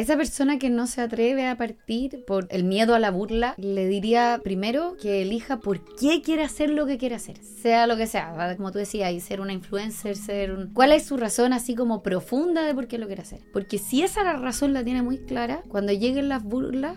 [0.00, 3.54] A esa persona que no se atreve a partir por el miedo a la burla,
[3.58, 7.98] le diría primero que elija por qué quiere hacer lo que quiere hacer, sea lo
[7.98, 10.72] que sea, como tú decías, y ser una influencer, ser un...
[10.72, 13.40] ¿Cuál es su razón así como profunda de por qué lo quiere hacer?
[13.52, 16.96] Porque si esa razón la tiene muy clara, cuando lleguen las burlas,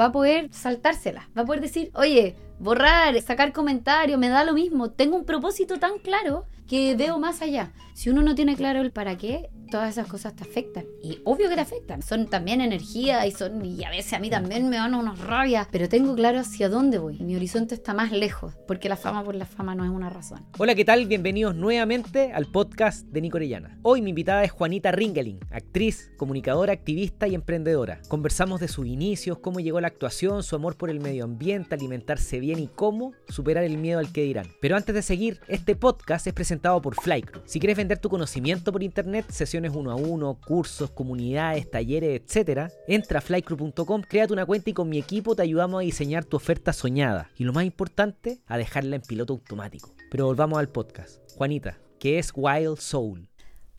[0.00, 4.54] va a poder saltárselas, va a poder decir, oye, borrar, sacar comentarios, me da lo
[4.54, 7.72] mismo, tengo un propósito tan claro que veo más allá.
[7.94, 10.84] Si uno no tiene claro el para qué, todas esas cosas te afectan.
[11.02, 12.02] Y obvio que te afectan.
[12.02, 15.68] Son también energía y son y a veces a mí también me dan unos rabias.
[15.70, 17.18] Pero tengo claro hacia dónde voy.
[17.18, 18.54] Mi horizonte está más lejos.
[18.66, 20.46] Porque la fama por la fama no es una razón.
[20.58, 21.06] Hola, ¿qué tal?
[21.06, 23.78] Bienvenidos nuevamente al podcast de Nico Orellana.
[23.82, 28.00] Hoy mi invitada es Juanita Ringeling, actriz, comunicadora, activista y emprendedora.
[28.08, 32.40] Conversamos de sus inicios, cómo llegó la actuación, su amor por el medio ambiente, alimentarse
[32.40, 34.46] bien y cómo superar el miedo al que dirán.
[34.60, 37.42] Pero antes de seguir, este podcast es presentado por Flycrew.
[37.46, 42.70] Si quieres vender tu conocimiento por internet, sesiones uno a uno, cursos, comunidades, talleres, etc.,
[42.86, 46.36] entra a flycrew.com, créate una cuenta y con mi equipo te ayudamos a diseñar tu
[46.36, 47.30] oferta soñada.
[47.38, 49.94] Y lo más importante, a dejarla en piloto automático.
[50.10, 51.18] Pero volvamos al podcast.
[51.36, 53.28] Juanita, ¿qué es Wild Soul?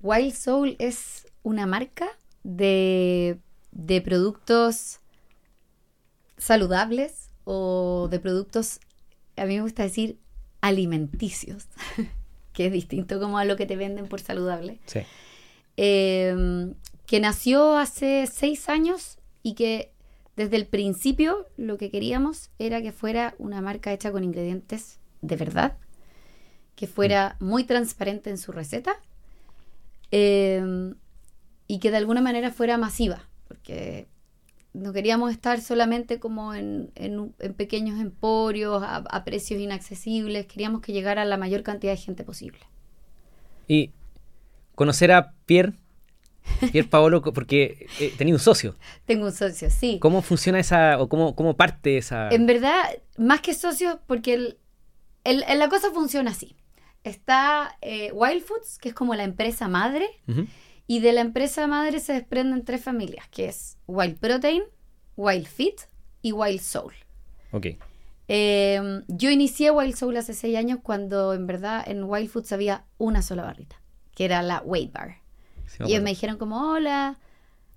[0.01, 2.07] Wild Soul es una marca
[2.43, 3.37] de,
[3.71, 4.99] de productos
[6.37, 8.79] saludables o de productos,
[9.37, 10.17] a mí me gusta decir,
[10.61, 11.67] alimenticios.
[12.53, 14.79] que es distinto como a lo que te venden por saludable.
[14.85, 15.01] Sí.
[15.77, 16.73] Eh,
[17.05, 19.91] que nació hace seis años y que
[20.35, 25.35] desde el principio lo que queríamos era que fuera una marca hecha con ingredientes de
[25.35, 25.77] verdad,
[26.75, 27.45] que fuera mm.
[27.45, 28.95] muy transparente en su receta
[30.11, 30.93] eh,
[31.67, 34.07] y que de alguna manera fuera masiva, porque
[34.73, 36.91] no queríamos estar solamente como en,
[37.57, 42.59] pequeños emporios a, precios inaccesibles, queríamos que llegara a la mayor cantidad de gente posible.
[43.67, 43.91] Y
[44.75, 45.73] conocer a Pierre,
[46.71, 48.75] Pierre Paolo, porque eh, tenía un socio.
[49.05, 49.99] Tengo un socio, sí.
[49.99, 52.29] ¿Cómo funciona esa, o cómo, cómo parte esa...?
[52.29, 52.83] En verdad,
[53.17, 54.55] más que socio, porque
[55.23, 56.55] el, la cosa funciona así.
[57.03, 60.07] Está eh, Wild Foods, que es como la empresa madre,
[60.91, 64.61] y de la empresa madre se desprenden tres familias, que es Wild Protein,
[65.15, 65.79] Wild Fit
[66.21, 66.91] y Wild Soul.
[67.51, 67.67] Ok.
[68.27, 72.83] Em, yo inicié Wild Soul hace seis años cuando en verdad en Wild Foods había
[72.97, 73.81] una sola barrita,
[74.13, 75.15] que era la Weight Bar.
[75.79, 77.17] y ellos me dijeron como, hola.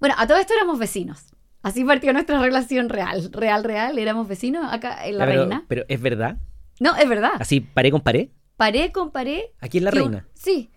[0.00, 1.26] Bueno, a todo esto éramos vecinos.
[1.62, 3.96] Así partió nuestra relación real, real, real.
[3.96, 5.64] Éramos vecinos acá en La Reina.
[5.68, 6.38] Pero ¿es verdad?
[6.80, 7.34] No, es verdad.
[7.38, 8.32] ¿Así paré con paré?
[8.56, 9.52] Paré con paré.
[9.60, 10.26] ¿Aquí en La Reina?
[10.34, 10.72] sí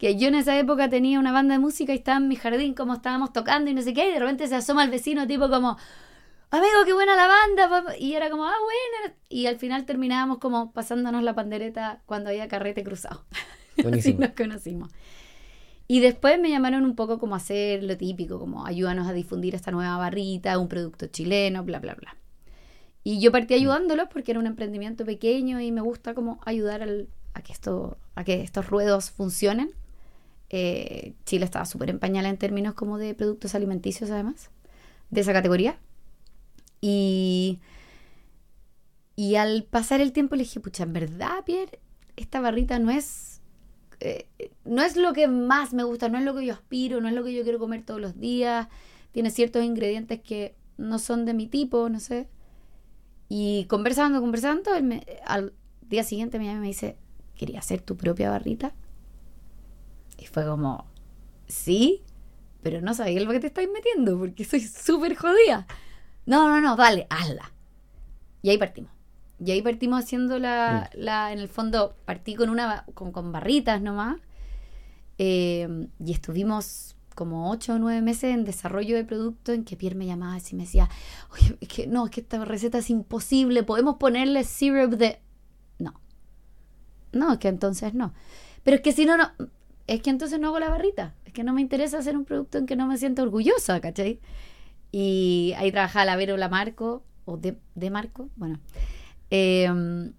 [0.00, 2.72] que yo en esa época tenía una banda de música y estaba en mi jardín
[2.72, 5.50] como estábamos tocando y no sé qué, y de repente se asoma el vecino tipo
[5.50, 5.76] como,
[6.50, 10.72] amigo, qué buena la banda, y era como, ah, buena, y al final terminábamos como
[10.72, 13.26] pasándonos la pandereta cuando había carrete cruzado.
[13.92, 14.90] Así nos conocimos.
[15.86, 19.54] Y después me llamaron un poco como a hacer lo típico, como ayúdanos a difundir
[19.54, 22.16] esta nueva barrita, un producto chileno, bla, bla, bla.
[23.04, 23.58] Y yo partí mm.
[23.58, 26.82] ayudándolos porque era un emprendimiento pequeño y me gusta como ayudar
[27.34, 29.74] a, que esto, a que estos ruedos funcionen.
[30.50, 34.50] Eh, Chile estaba súper en en términos como de productos alimenticios además,
[35.10, 35.78] de esa categoría.
[36.80, 37.60] Y,
[39.16, 41.78] y al pasar el tiempo le dije, pucha, en verdad, Pierre,
[42.16, 43.40] esta barrita no es,
[44.00, 44.26] eh,
[44.64, 47.14] no es lo que más me gusta, no es lo que yo aspiro, no es
[47.14, 48.68] lo que yo quiero comer todos los días,
[49.12, 52.28] tiene ciertos ingredientes que no son de mi tipo, no sé.
[53.28, 54.72] Y conversando, conversando,
[55.26, 56.96] al día siguiente me me dice,
[57.36, 58.74] ¿quería hacer tu propia barrita?
[60.20, 60.86] Y fue como,
[61.46, 62.02] sí,
[62.62, 65.66] pero no sabía lo que te estáis metiendo porque soy súper jodida.
[66.26, 67.52] No, no, no, dale, hazla.
[68.42, 68.92] Y ahí partimos.
[69.38, 70.98] Y ahí partimos haciendo la, mm.
[70.98, 74.20] la en el fondo, partí con una, con, con barritas nomás.
[75.18, 79.94] Eh, y estuvimos como ocho o nueve meses en desarrollo de producto en que Pierre
[79.94, 80.88] me llamaba y me decía,
[81.32, 85.20] oye, es que no, es que esta receta es imposible, podemos ponerle syrup de...
[85.78, 86.00] No.
[87.12, 88.14] No, es que entonces no.
[88.62, 89.32] Pero es que si no, no,
[89.90, 91.14] es que entonces no hago la barrita.
[91.24, 94.20] Es que no me interesa hacer un producto en que no me siento orgullosa, ¿cachai?
[94.92, 97.56] Y ahí trabajaba la Vero la Marco, o de,
[97.90, 98.60] Marco, bueno.
[99.30, 100.12] Em,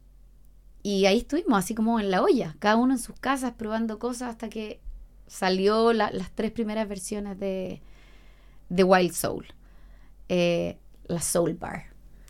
[0.83, 4.31] y ahí estuvimos, así como en la olla, cada uno en sus casas probando cosas
[4.31, 4.81] hasta que
[5.25, 7.81] salió las tres primeras versiones de,
[8.67, 9.45] de Wild Soul.
[10.27, 11.85] Eh, la Soul Bar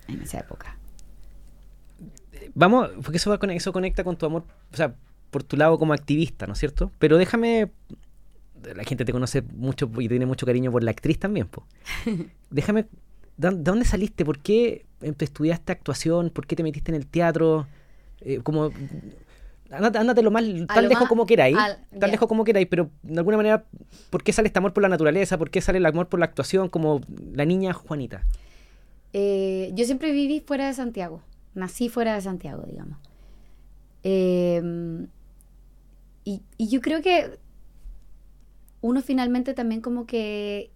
[0.07, 0.77] en esa época.
[2.53, 4.95] Vamos, porque eso, va eso conecta con tu amor, o sea,
[5.31, 6.91] por tu lado como activista, ¿no es cierto?
[6.99, 7.71] Pero déjame,
[8.75, 11.65] la gente te conoce mucho y tiene mucho cariño por la actriz también, po.
[12.51, 12.85] déjame,
[13.37, 14.23] ¿de dónde saliste?
[14.25, 14.85] ¿Por qué
[15.19, 16.29] estudiaste actuación?
[16.29, 17.65] ¿Por qué te metiste en el teatro?
[18.21, 18.69] Eh, como,
[19.71, 22.43] Ándate, ándate lo más, A tan lo lejos más- como queráis, al- tan lejos como
[22.43, 23.63] queráis, pero de alguna manera,
[24.09, 25.37] ¿por qué sale este amor por la naturaleza?
[25.37, 26.99] ¿Por qué sale el amor por la actuación como
[27.33, 28.25] la niña Juanita?
[29.13, 31.21] Eh, yo siempre viví fuera de Santiago.
[31.55, 32.97] Nací fuera de Santiago, digamos.
[34.03, 34.61] Eh,
[36.23, 37.39] y, y yo creo que
[38.81, 40.71] uno finalmente también como que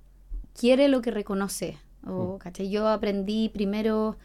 [0.53, 1.77] quiere lo que reconoce.
[2.07, 2.69] O, ¿cachai?
[2.69, 4.15] Yo aprendí primero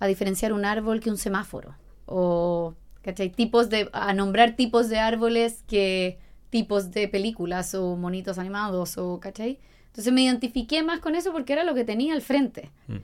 [0.00, 1.74] a diferenciar un árbol que un semáforo.
[2.04, 3.30] O, ¿cachai?
[3.30, 6.18] Tipos de, a nombrar tipos de árboles que
[6.50, 9.60] tipos de películas o monitos animados, o, ¿cachai?
[9.86, 12.70] Entonces me identifiqué más con eso porque era lo que tenía al frente.
[12.88, 12.96] Mm.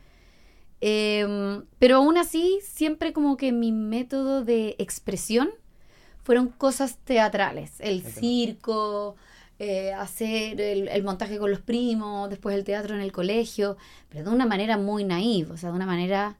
[0.80, 5.50] Eh, pero aún así, siempre como que mi método de expresión
[6.22, 7.80] fueron cosas teatrales.
[7.80, 8.20] El Entiendo.
[8.20, 9.16] circo,
[9.58, 13.76] eh, hacer el, el montaje con los primos, después el teatro en el colegio,
[14.08, 16.36] pero de una manera muy naive, o sea, de una manera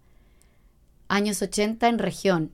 [1.09, 2.51] años 80 en región.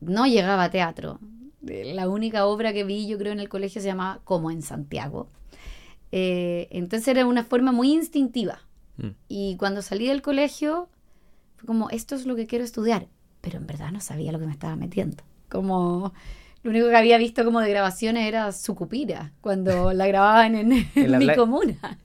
[0.00, 1.20] No llegaba a teatro.
[1.66, 4.62] Eh, La única obra que vi, yo creo, en el colegio se llamaba Como en
[4.62, 5.28] Santiago.
[6.12, 8.60] Eh, entonces era una forma muy instintiva.
[8.96, 9.08] Mm.
[9.28, 10.88] Y cuando salí del colegio,
[11.56, 13.08] fue como, esto es lo que quiero estudiar.
[13.40, 15.22] Pero en verdad no sabía lo que me estaba metiendo.
[15.48, 16.12] Como,
[16.62, 21.10] lo único que había visto como de grabaciones era Sucupira, cuando la grababan en, En
[21.12, 21.98] la mi comuna.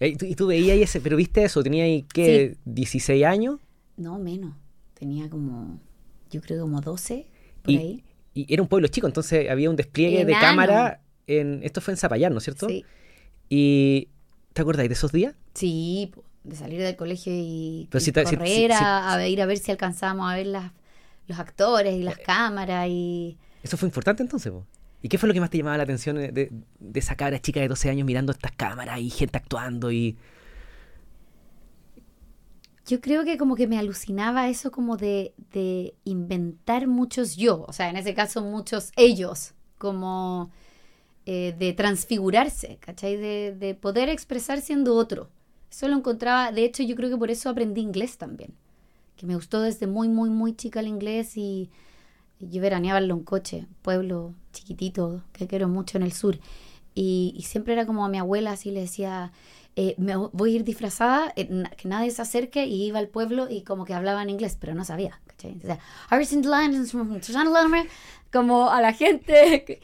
[0.00, 1.62] ¿Y tú, y tú veías ese, pero viste eso?
[1.62, 3.58] ¿Tenía ahí, qué, 16 años?
[3.96, 4.54] No, menos.
[4.94, 5.78] Tenía como,
[6.30, 7.26] yo creo como 12,
[7.62, 8.04] por Y, ahí.
[8.34, 11.00] y era un pueblo chico, entonces había un despliegue de cámara.
[11.26, 12.68] En, esto fue en Zapallar, ¿no es cierto?
[12.68, 12.84] Sí,
[13.48, 14.08] ¿Y
[14.52, 15.34] te acordáis de esos días?
[15.54, 16.12] sí,
[16.44, 19.46] de salir del colegio y, Pero y si correr si- si- a, a ir a
[19.46, 20.72] ver si alcanzábamos a ver las,
[21.26, 23.38] los actores y Eh, las cámaras y...
[23.62, 24.66] Eso fue importante entonces, po?
[25.02, 26.50] ¿Y qué fue lo que más te llamaba la atención de, de,
[26.80, 30.16] de esa cabra chica de 12 años mirando estas cámaras y gente actuando y...
[32.86, 37.72] Yo creo que como que me alucinaba eso como de, de inventar muchos yo, o
[37.72, 40.52] sea, en ese caso muchos ellos, como
[41.24, 43.16] eh, de transfigurarse, ¿cachai?
[43.16, 45.30] De, de poder expresar siendo otro.
[45.68, 48.54] Eso lo encontraba, de hecho yo creo que por eso aprendí inglés también,
[49.16, 51.70] que me gustó desde muy, muy, muy chica el inglés y,
[52.38, 56.38] y yo veraneaba en Loncoche, pueblo chiquitito que quiero mucho en el sur.
[56.94, 59.32] Y, y siempre era como a mi abuela, así le decía,
[59.76, 63.08] eh, me voy a ir disfrazada, eh, na- que nadie se acerque, y iba al
[63.08, 65.52] pueblo y como que hablaba en inglés, pero no sabía, ¿cachai?
[65.52, 65.78] Entonces,
[66.10, 66.76] "Iris in the land,
[68.32, 69.80] como a la gente,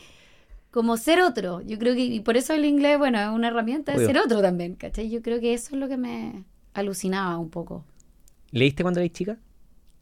[0.71, 1.61] como ser otro.
[1.61, 4.41] Yo creo que, y por eso el inglés, bueno, es una herramienta de ser otro
[4.41, 5.11] también, ¿cachai?
[5.11, 6.45] Yo creo que eso es lo que me
[6.75, 7.85] alucinaba un poco.
[8.53, 9.39] ¿Leíste cuando eras chica?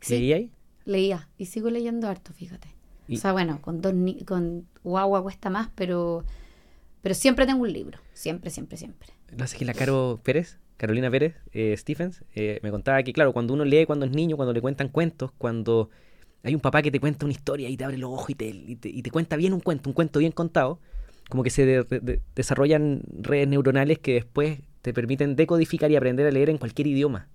[0.00, 0.14] Sí.
[0.18, 0.50] ¿Leíais?
[0.84, 2.68] Leía y sigo leyendo harto, fíjate.
[3.08, 6.24] Y- O sea, bueno, con dos ni- con guagua cuesta más, pero
[7.02, 9.08] pero siempre tengo un libro, siempre, siempre, siempre.
[9.34, 13.32] No sé que la Caro Pérez, Carolina Pérez, eh, Stephens, eh, me contaba que, claro,
[13.32, 15.88] cuando uno lee cuando es niño, cuando le cuentan cuentos, cuando
[16.42, 18.48] hay un papá que te cuenta una historia y te abre los ojos y te,
[18.48, 20.78] y te, y te cuenta bien un cuento, un cuento bien contado,
[21.30, 25.96] como que se de- de- de- desarrollan redes neuronales que después te permiten decodificar y
[25.96, 27.28] aprender a leer en cualquier idioma.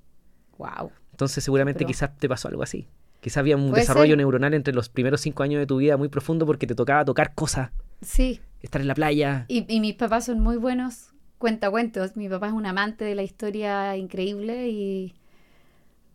[0.60, 0.92] Wow.
[1.16, 2.88] Entonces seguramente Pero- quizás te pasó algo así.
[3.22, 4.18] Quizás había un desarrollo ser.
[4.18, 7.34] neuronal entre los primeros cinco años de tu vida muy profundo porque te tocaba tocar
[7.34, 7.72] cosas,
[8.02, 9.46] Sí, estar en la playa.
[9.48, 12.18] y, y mis papás son muy buenos cuentacuentos.
[12.18, 15.16] Mi papá es un amante de la historia increíble y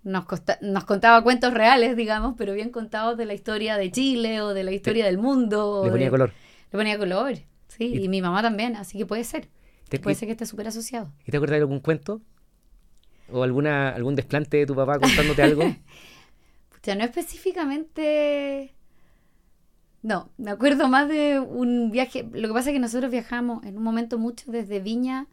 [0.04, 4.42] nos, costa- nos contaba cuentos reales, digamos, pero bien contados de la historia de Chile
[4.42, 5.80] o de la historia del mundo.
[5.86, 6.32] Le ponía de- color.
[6.72, 7.32] Le ponía color,
[7.68, 9.48] sí, Y- y, mi mamá también, así que puede ser.
[9.88, 11.10] ¿Te, Puede y- ser que esté súper asociado.
[11.26, 12.20] ¿y te acuerdas de algún cuento?
[13.32, 15.62] ¿O alguna, algún desplante de tu papá contándote algo?
[16.82, 18.74] Ya no específicamente.
[20.02, 22.26] No, me acuerdo más de un viaje.
[22.32, 25.26] Lo que pasa es que nosotros viajamos en un momento mucho desde Viña,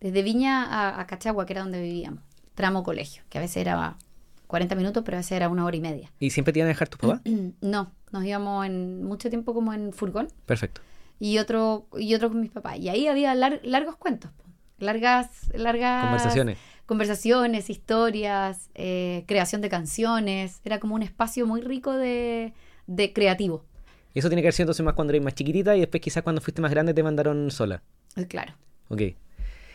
[0.00, 2.22] desde Viña a, a Cachagua, que era donde vivíamos.
[2.54, 3.98] Tramo colegio, que a veces era
[4.46, 6.10] 40 minutos, pero a veces era una hora y media.
[6.18, 7.20] ¿Y siempre te iban a dejar tus papás?
[7.60, 10.80] No, nos íbamos en mucho tiempo como en furgón Perfecto.
[11.20, 12.78] y otro y otro con mis papás.
[12.78, 14.30] Y ahí había lar- largos cuentos,
[14.78, 16.56] largas, largas Conversaciones.
[16.86, 20.60] Conversaciones, historias, eh, creación de canciones.
[20.64, 22.52] Era como un espacio muy rico de,
[22.86, 23.64] de creativo.
[24.12, 26.22] Y eso tiene que haber sido entonces más cuando eras más chiquitita y después quizás
[26.22, 27.82] cuando fuiste más grande te mandaron sola.
[28.16, 28.54] Eh, Claro.
[28.88, 29.02] Ok.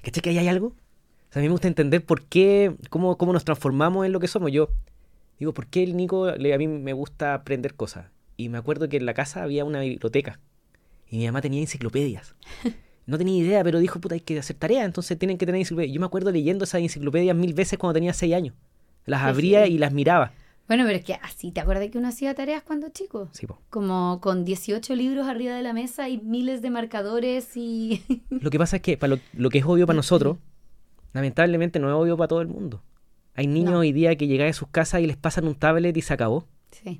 [0.02, 0.68] ¿Cachai que ahí hay algo?
[0.68, 4.20] O sea, a mí me gusta entender por qué, cómo, cómo nos transformamos en lo
[4.20, 4.52] que somos.
[4.52, 4.70] Yo
[5.40, 8.08] digo, ¿por qué el Nico, le- a mí me gusta aprender cosas?
[8.38, 10.40] Y me acuerdo que en la casa había una biblioteca
[11.10, 12.36] y mi mamá tenía enciclopedias.
[13.10, 15.94] No tenía idea, pero dijo, puta, hay que hacer tarea, entonces tienen que tener enciclopedias.
[15.94, 18.54] Yo me acuerdo leyendo esas enciclopedias mil veces cuando tenía seis años.
[19.06, 20.32] Las abría y las miraba.
[20.68, 23.28] Bueno, pero es que así, ¿te acuerdas que uno hacía tareas cuando chico?
[23.32, 23.60] Sí, po.
[23.72, 28.04] Como con 18 libros arriba de la mesa y miles de marcadores y...
[28.30, 30.38] Lo que pasa es que para lo, lo que es obvio para nosotros,
[31.14, 32.84] lamentablemente no es obvio para todo el mundo.
[33.34, 33.80] Hay niños No.
[33.80, 36.46] hoy día que llegan a sus casas y les pasan un tablet y se acabó.
[36.72, 37.00] sí.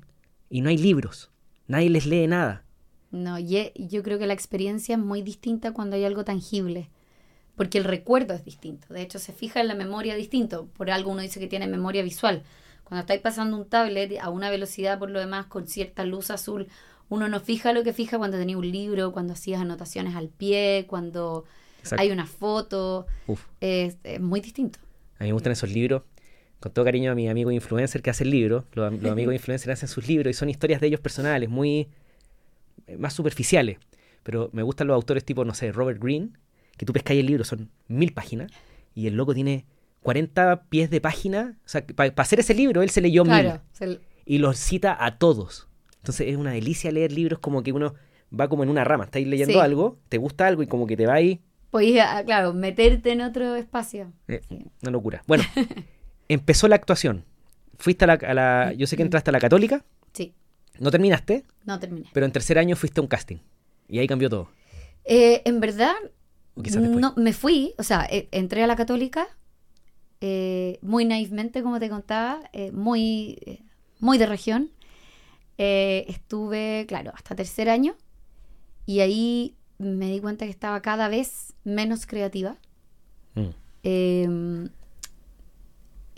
[0.52, 1.30] Y no hay libros.
[1.68, 2.64] Nadie les lee nada.
[3.10, 6.90] No, y e- yo creo que la experiencia es muy distinta cuando hay algo tangible,
[7.56, 8.92] porque el recuerdo es distinto.
[8.92, 10.68] De hecho, se fija en la memoria distinto.
[10.76, 12.42] Por algo uno dice que tiene memoria visual.
[12.84, 16.68] Cuando estáis pasando un tablet a una velocidad, por lo demás, con cierta luz azul,
[17.08, 20.86] uno no fija lo que fija cuando tenía un libro, cuando hacías anotaciones al pie,
[20.88, 21.44] cuando
[21.80, 22.02] Exacto.
[22.02, 23.06] hay una foto.
[23.26, 23.44] Uf.
[23.60, 24.78] Es, es muy distinto.
[25.18, 26.02] A mí me gustan esos libros.
[26.60, 28.64] Con todo cariño a mi amigo influencer que hace el libro.
[28.72, 31.88] Los, los amigos influencers hacen sus libros y son historias de ellos personales, muy
[32.98, 33.78] más superficiales.
[34.22, 36.30] Pero me gustan los autores tipo, no sé, Robert Greene,
[36.76, 38.50] que tú pescáis el libro, son mil páginas,
[38.94, 39.64] y el loco tiene
[40.02, 41.58] 40 pies de página.
[41.64, 45.18] O sea, para hacer ese libro, él se leyó mil se- y los cita a
[45.18, 45.68] todos.
[45.98, 47.94] Entonces es una delicia leer libros como que uno
[48.38, 49.04] va como en una rama.
[49.04, 49.58] Estáis leyendo Sí.
[49.60, 51.40] algo, te gusta algo y como que te va ahí.
[51.70, 54.12] podéis, ah, claro, meterte en otro espacio.
[54.28, 54.66] Eh, Sí.
[54.82, 55.22] Una locura.
[55.26, 55.44] Bueno,
[56.28, 57.24] empezó la actuación.
[57.78, 60.34] Fuiste a la, a la- Yo sé que entraste a la católica, Sí,
[60.78, 62.08] no terminaste, no terminé.
[62.12, 63.38] pero en tercer año fuiste a un casting.
[63.88, 64.48] Y ahí cambió todo.
[65.04, 65.94] Eh, en verdad,
[66.56, 69.26] no, me fui, o sea, eh, entré a la católica
[70.20, 72.40] eh, muy naivmente, como te contaba,
[72.72, 73.64] muy,
[73.98, 74.70] muy de región.
[75.56, 77.94] Estuve, claro, hasta tercer año
[78.86, 82.56] y ahí me di cuenta que estaba cada vez menos creativa.
[83.34, 84.70] Mm.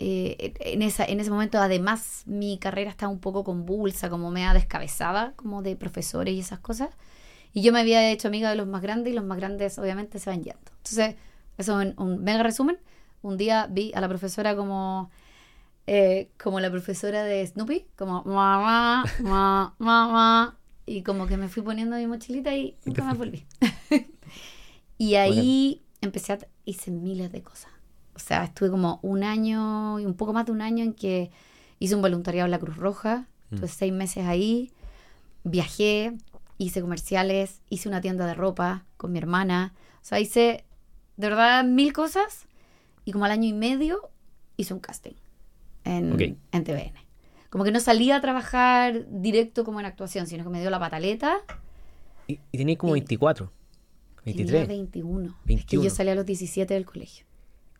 [0.05, 4.41] Eh, en, esa, en ese momento, además, mi carrera estaba un poco convulsa, como me
[4.53, 6.89] descabezada, como de profesores y esas cosas.
[7.53, 10.19] Y yo me había hecho amiga de los más grandes y los más grandes, obviamente,
[10.19, 10.59] se van yendo.
[10.77, 11.15] Entonces,
[11.57, 12.77] eso es un, un mega resumen.
[13.21, 15.09] Un día vi a la profesora como,
[15.87, 20.57] eh, como la profesora de Snoopy, como mamá, mamá, mamá.
[20.85, 23.45] Y como que me fui poniendo mi mochilita y nunca me fuiste.
[23.89, 24.07] volví.
[24.97, 27.72] y ahí empecé a, hice miles de cosas.
[28.15, 31.31] O sea, estuve como un año y un poco más de un año en que
[31.79, 33.27] hice un voluntariado en la Cruz Roja.
[33.49, 33.55] Mm.
[33.55, 34.71] Estuve seis meses ahí.
[35.43, 36.13] Viajé,
[36.57, 39.73] hice comerciales, hice una tienda de ropa con mi hermana.
[40.01, 40.63] O sea, hice
[41.17, 42.47] de verdad mil cosas.
[43.05, 44.09] Y como al año y medio
[44.55, 45.13] hice un casting
[45.83, 46.21] en, Ok.
[46.51, 46.93] en TVN.
[47.49, 50.79] Como que no salía a trabajar directo como en actuación, sino que me dio la
[50.79, 51.37] pataleta.
[52.27, 53.51] Y, y como Y- 24,
[54.23, 54.67] Tenía 23.
[54.69, 55.25] 21.
[55.29, 55.83] Es que 21.
[55.83, 57.25] yo salí a los 17 del colegio.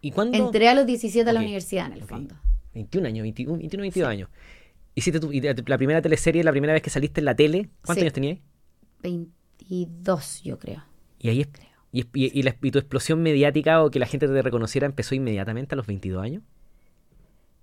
[0.06, 0.38] ¿Y cuándo?
[0.38, 2.36] Entré a los 17 a la universidad, en el fondo.
[2.74, 4.30] 21 años, 21, 21 22 años.
[4.96, 8.02] Hiciste tu, la primera teleserie, la primera vez que saliste en la tele, ¿cuántos Sí.
[8.02, 8.40] años tenías?
[9.02, 10.84] 22, yo creo.
[11.20, 11.48] Y ahí es-
[11.94, 14.86] y, es- y- y la- y tu explosión mediática o que la gente te reconociera
[14.86, 16.44] empezó inmediatamente a los 22 años.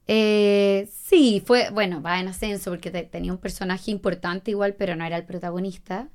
[0.07, 4.97] Eh, sí, fue, bueno, va en ascenso porque te- tenía un personaje importante igual, pero
[4.97, 6.09] no era el protagonista.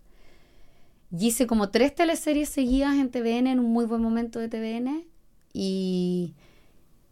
[1.17, 5.05] Y hice como tres teleseries seguidas en TVN, en un muy buen momento de TVN.
[5.57, 6.33] Y,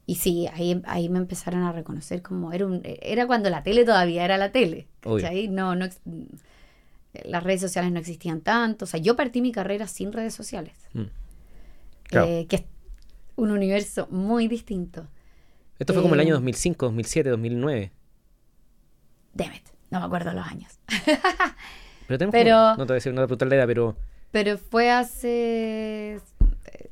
[0.05, 3.85] y sí, ahí, ahí me empezaron a reconocer como era, un, era cuando la tele
[3.85, 4.87] todavía era la tele.
[4.99, 5.47] ¿cachai?
[5.47, 5.87] No, no,
[7.23, 8.83] las redes sociales no existían tanto.
[8.83, 11.03] O sea, yo partí mi carrera sin redes sociales, Mm.
[12.03, 12.27] Claro.
[12.27, 12.63] eh, que es
[13.37, 15.07] un universo muy distinto.
[15.79, 17.91] Esto fue como el eh, año 2005, 2007, 2009.
[19.33, 20.77] Damn it, no me acuerdo los años.
[22.07, 23.55] Pero tenemos Pero- como- no te voy a decir, no te voy a preguntar la
[23.55, 23.95] edad, pero
[24.31, 26.19] Pero fue hace.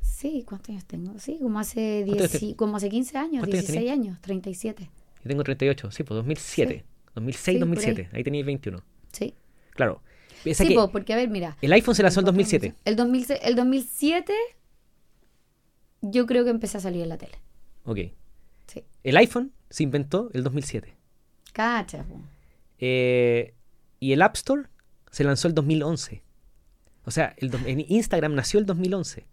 [0.01, 1.17] Eh, Sí, ¿cuántos años tengo?
[1.19, 4.89] Sí, como hace, ¿Cuántos 10, años como hace 15 años, ¿Cuántos años 16 años, 37.
[5.23, 6.85] yo tengo 38, sí, pues 2007.
[7.15, 8.83] 2006, Sí, por 2007, ahí, tenías 21.
[9.11, 9.33] Sí.
[9.71, 10.01] Claro.
[10.43, 11.57] Piensa Sí, que po, porque a ver, mira.
[11.61, 12.73] el iPhone se lanzó en 2007.
[12.85, 14.33] El, 2006 el 2007,
[16.01, 17.37] yo creo que empecé a salir en la tele.
[17.83, 17.97] Ok.
[18.67, 18.83] Sí.
[19.03, 20.95] El iPhone se inventó el 2007.
[21.53, 22.05] Cacha.
[22.79, 23.53] Eh,
[23.99, 24.63] y el App Store
[25.11, 26.23] se lanzó el 2011.
[27.03, 29.25] O sea, el, en Instagram nació el 2011.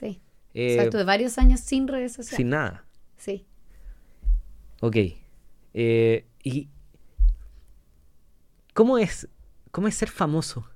[0.00, 0.20] Sí.
[0.54, 2.36] Eh, o sea, estuve varios años sin redes sociales.
[2.36, 2.84] sin nada.
[3.16, 3.46] Sí.
[4.80, 4.96] Ok.
[5.74, 6.68] Eh, ¿Y
[8.74, 9.28] cómo es,
[9.70, 10.66] cómo es ser famoso?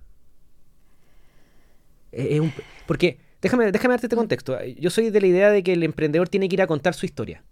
[2.12, 2.52] Eh, un-
[2.86, 4.56] porque, déjame, déjame darte este contexto.
[4.78, 7.06] Yo soy de la idea de que el emprendedor tiene que ir a contar su
[7.06, 7.42] historia.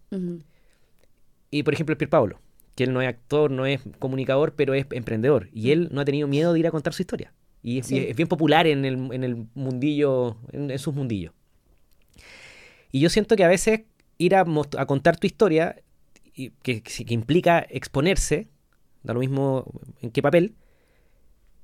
[1.50, 2.40] Y, por ejemplo, el Pier Pablo,
[2.76, 5.48] que él no es actor, no es comunicador, pero es emprendedor.
[5.52, 7.32] Y él no ha tenido miedo de ir a contar su historia.
[7.62, 7.96] Y es, Sí.
[7.96, 11.32] y es bien popular en el, en el mundillo, en, en sus mundillos.
[12.92, 13.82] Y yo siento que a veces
[14.18, 14.44] ir a,
[14.86, 15.82] contar tu historia,
[16.34, 18.48] y que, que implica exponerse,
[19.02, 19.64] da lo mismo
[20.00, 20.54] en qué papel,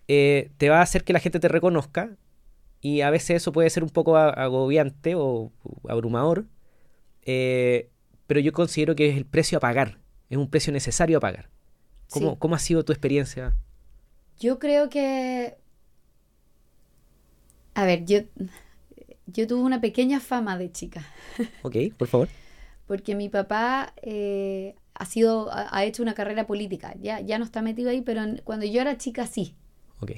[0.09, 2.17] eh, te va a hacer que la gente te reconozca.
[2.81, 6.47] Y a veces eso puede ser un poco agobiante o, o abrumador.
[7.23, 7.91] eh,
[8.27, 9.99] pero yo considero que es el precio a pagar.
[10.29, 11.49] Es un precio necesario a pagar.
[12.11, 12.37] ¿Cómo, Sí.
[12.39, 13.57] cómo ha sido tu experiencia?
[14.39, 15.57] Yo creo que.
[17.75, 18.21] A ver, yo.
[19.33, 21.07] Yo tuve una pequeña fama de chica.
[21.63, 22.29] Ok, por favor.
[22.87, 26.95] Porque mi papá eh, ha sido, ha, hecho una carrera política.
[27.01, 29.55] Ya, ya no está metido ahí, pero en- cuando yo era chica sí.
[30.01, 30.13] Ok.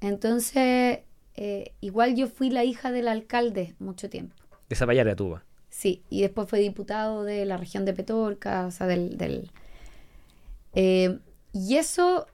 [0.00, 1.00] Entonces,
[1.34, 4.34] eh, igual yo fui la hija del alcalde mucho tiempo.
[4.68, 5.44] De Zapallar de Tuba.
[5.68, 9.18] Sí, y después fue diputado de la región de Petorca, o sea, del...
[9.18, 9.50] del
[10.74, 11.18] eh,
[11.52, 12.26] y eso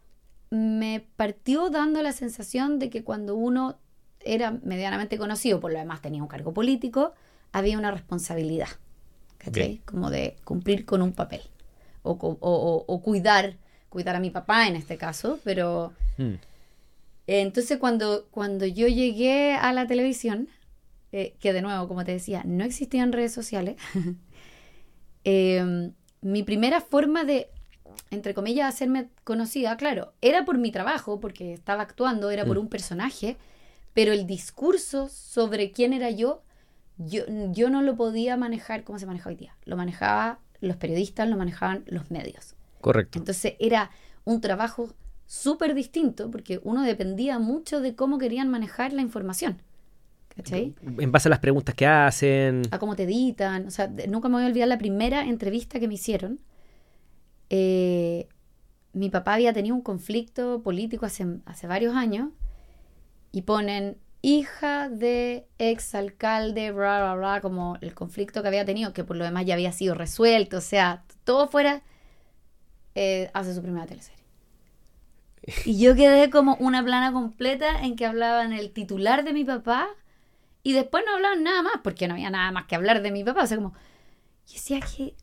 [0.50, 3.78] me partió dando la sensación de que cuando uno
[4.24, 7.12] era medianamente conocido, por lo demás tenía un cargo político,
[7.52, 8.68] había una responsabilidad,
[9.38, 9.68] ¿cachai?
[9.68, 9.82] Bien.
[9.84, 11.42] Como de cumplir con un papel.
[12.02, 13.56] O, co- o- o- o cuidar,
[13.88, 15.92] cuidar a mi papá en este caso, pero...
[16.18, 16.34] Mm.
[17.28, 20.48] Entonces cuando, cuando yo llegué a la televisión,
[21.12, 23.76] eh, que de nuevo, como te decía, no existían redes sociales,
[25.24, 27.48] eh, mi primera forma de,
[28.10, 32.60] entre comillas, hacerme conocida, claro, era por mi trabajo, porque estaba actuando, era por Mm.
[32.62, 33.36] un personaje,
[33.94, 36.42] pero el discurso sobre quién era yo,
[36.96, 39.56] yo, yo no lo podía manejar como se maneja hoy día.
[39.64, 42.54] Lo manejaba los periodistas, lo manejaban los medios.
[42.80, 43.18] Correcto.
[43.18, 43.90] Entonces era
[44.24, 44.94] un trabajo
[45.26, 49.60] súper distinto porque uno dependía mucho de cómo querían manejar la información.
[50.34, 50.74] ¿Cachai?
[50.98, 52.62] En base a las preguntas que hacen.
[52.70, 53.66] A cómo te editan.
[53.66, 56.40] O sea, nunca me voy a olvidar la primera entrevista que me hicieron.
[57.50, 58.28] Eh,
[58.94, 62.30] mi papá había tenido un conflicto político hace, hace varios años
[63.32, 69.04] y ponen hija de exalcalde, bla, bla, bla, como el conflicto que había tenido, que
[69.04, 71.82] por lo demás ya había sido resuelto, o sea, todo fuera,
[72.94, 74.22] eh, hace su primera teleserie.
[75.64, 79.88] Y yo quedé como una plana completa en que hablaban el titular de mi papá
[80.62, 83.24] y después no hablaban nada más, porque no había nada más que hablar de mi
[83.24, 83.72] papá, o sea, como,
[84.46, 85.14] yo decía que...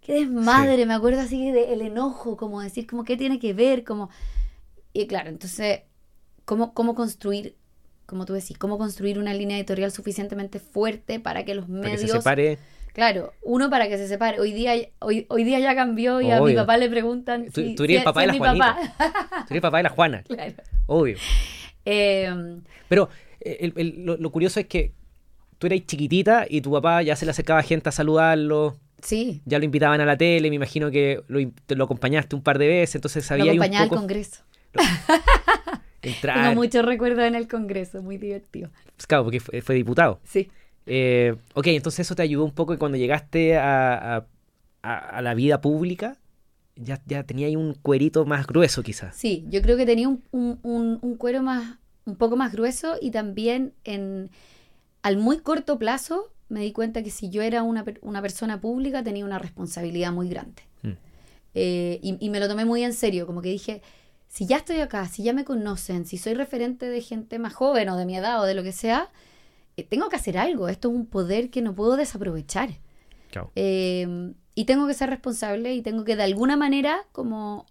[0.00, 4.08] Qué desmadre, me acuerdo así del enojo, como decir, como qué tiene que ver, como...
[4.92, 5.80] Y claro, entonces,
[6.46, 7.54] ¿cómo, cómo construir,
[8.06, 12.00] como tú decís, cómo construir una línea editorial suficientemente fuerte para que los Para medios...
[12.00, 12.58] que se separe.
[12.94, 14.40] Claro, uno para que se separe.
[14.40, 17.74] Hoy día, hoy, hoy día ya cambió y a mi papá le preguntan Tú- si,
[17.74, 18.76] tú eres si- el papá si de la Juanita.
[18.96, 19.44] papá.
[19.46, 20.22] Tú eres papá de la Juana.
[20.26, 20.54] claro.
[20.86, 21.18] Obvio.
[21.84, 23.10] Eh, Pero
[23.40, 24.92] eh, el- el- lo, lo curioso es que
[25.58, 28.78] tú eras chiquitita y tu papá ya se le acercaba gente a saludarlo.
[29.02, 31.38] sí, Ya lo invitaban a la tele, me imagino que lo,
[31.68, 34.42] lo acompañaste un par de veces, entonces lo sabía un acompañaba al Congreso.
[36.08, 36.48] Entrar.
[36.48, 38.70] Tengo muchos recuerdos en el Congreso, muy divertido.
[38.96, 40.20] Pues Claro, porque fue, fue diputado.
[40.24, 40.50] Sí.
[40.86, 44.26] Eh, ok, entonces eso te ayudó un poco y cuando llegaste a, a-
[44.82, 46.16] a- a la vida pública,
[46.76, 49.16] ya, ya tenía ahí un cuerito más grueso quizás.
[49.16, 52.96] Sí, yo creo que tenía un, un- un- un cuero más, un poco más grueso
[53.00, 54.30] y también en,
[55.02, 58.60] al muy corto plazo me di cuenta que si yo era una, per- una persona
[58.60, 60.62] pública tenía una responsabilidad muy grande.
[60.82, 60.90] Mm.
[61.54, 63.82] Eh, y, y me lo tomé muy en serio, como que dije,
[64.36, 67.88] si ya estoy acá, si ya me conocen, si soy referente de gente más joven
[67.88, 69.10] o de mi edad o de lo que sea,
[69.78, 70.68] eh, tengo que hacer algo.
[70.68, 72.68] Esto es un poder que no puedo desaprovechar.
[73.30, 73.50] Claro.
[73.54, 77.64] Eh, y tengo que ser responsable y tengo que de alguna manera como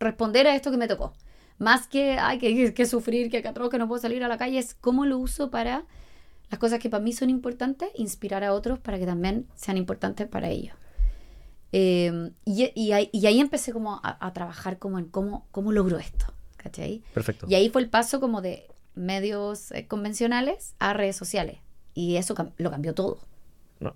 [0.00, 1.12] responder a esto que me tocó.
[1.58, 4.56] Más que, ay, que, que sufrir, que atroz, que no puedo salir a la calle,
[4.56, 5.84] es cómo lo uso para
[6.48, 10.26] las cosas que para mí son importantes, inspirar a otros para que también sean importantes
[10.26, 10.74] para ellos.
[11.78, 15.72] Eh, y, y ahí, y ahí empecé como a, a trabajar como en cómo, cómo
[15.72, 17.02] logro esto, ¿cachai?
[17.12, 17.44] Perfecto.
[17.50, 21.58] Y ahí fue el paso como de medios eh, convencionales a redes sociales.
[21.92, 23.18] Y eso cam- lo cambió todo.
[23.80, 23.94] No.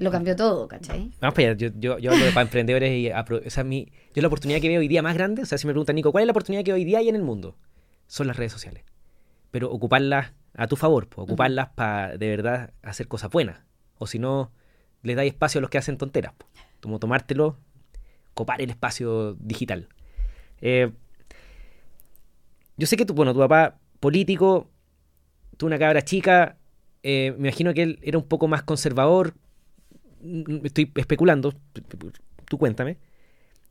[0.00, 1.12] Lo cambió todo, ¿cachai?
[1.20, 4.22] Vamos para allá, yo, yo, yo hablo de para emprendedores y o sea, mi, yo
[4.22, 6.22] la oportunidad que veo hoy día más grande, o sea, si me preguntan, Nico, ¿cuál
[6.22, 7.56] es la oportunidad que hoy día hay en el mundo?
[8.08, 8.82] Son las redes sociales.
[9.52, 13.60] Pero ocuparlas a tu favor, pues, ocuparlas para de verdad hacer cosas buenas.
[13.98, 14.50] O si no,
[15.02, 16.32] les dais espacio a los que hacen tonteras.
[16.36, 16.50] pues.
[16.80, 17.56] Como tomártelo,
[18.34, 19.88] copar el espacio digital.
[20.60, 20.90] Eh,
[22.76, 24.70] yo sé que tu, bueno, tu papá político,
[25.56, 26.56] tú una cabra chica,
[27.02, 29.34] eh, me imagino que él era un poco más conservador,
[30.22, 31.54] mm, estoy especulando,
[32.46, 32.98] tú cuéntame.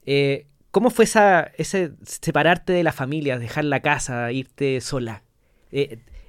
[0.06, 5.24] Eh, ¿Cómo fue esa, ese separarte de la familia, dejar la casa, irte sola?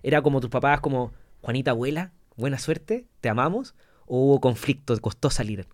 [0.02, 1.12] ¿Era como tus papás, como
[1.42, 3.74] Juanita abuela, buena suerte, te amamos?
[4.06, 5.66] ¿O hubo conflicto, costó salir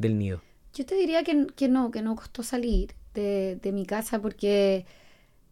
[0.00, 0.42] del nido?
[0.74, 4.86] Yo te diría que, que no, que no costó salir de, de mi casa porque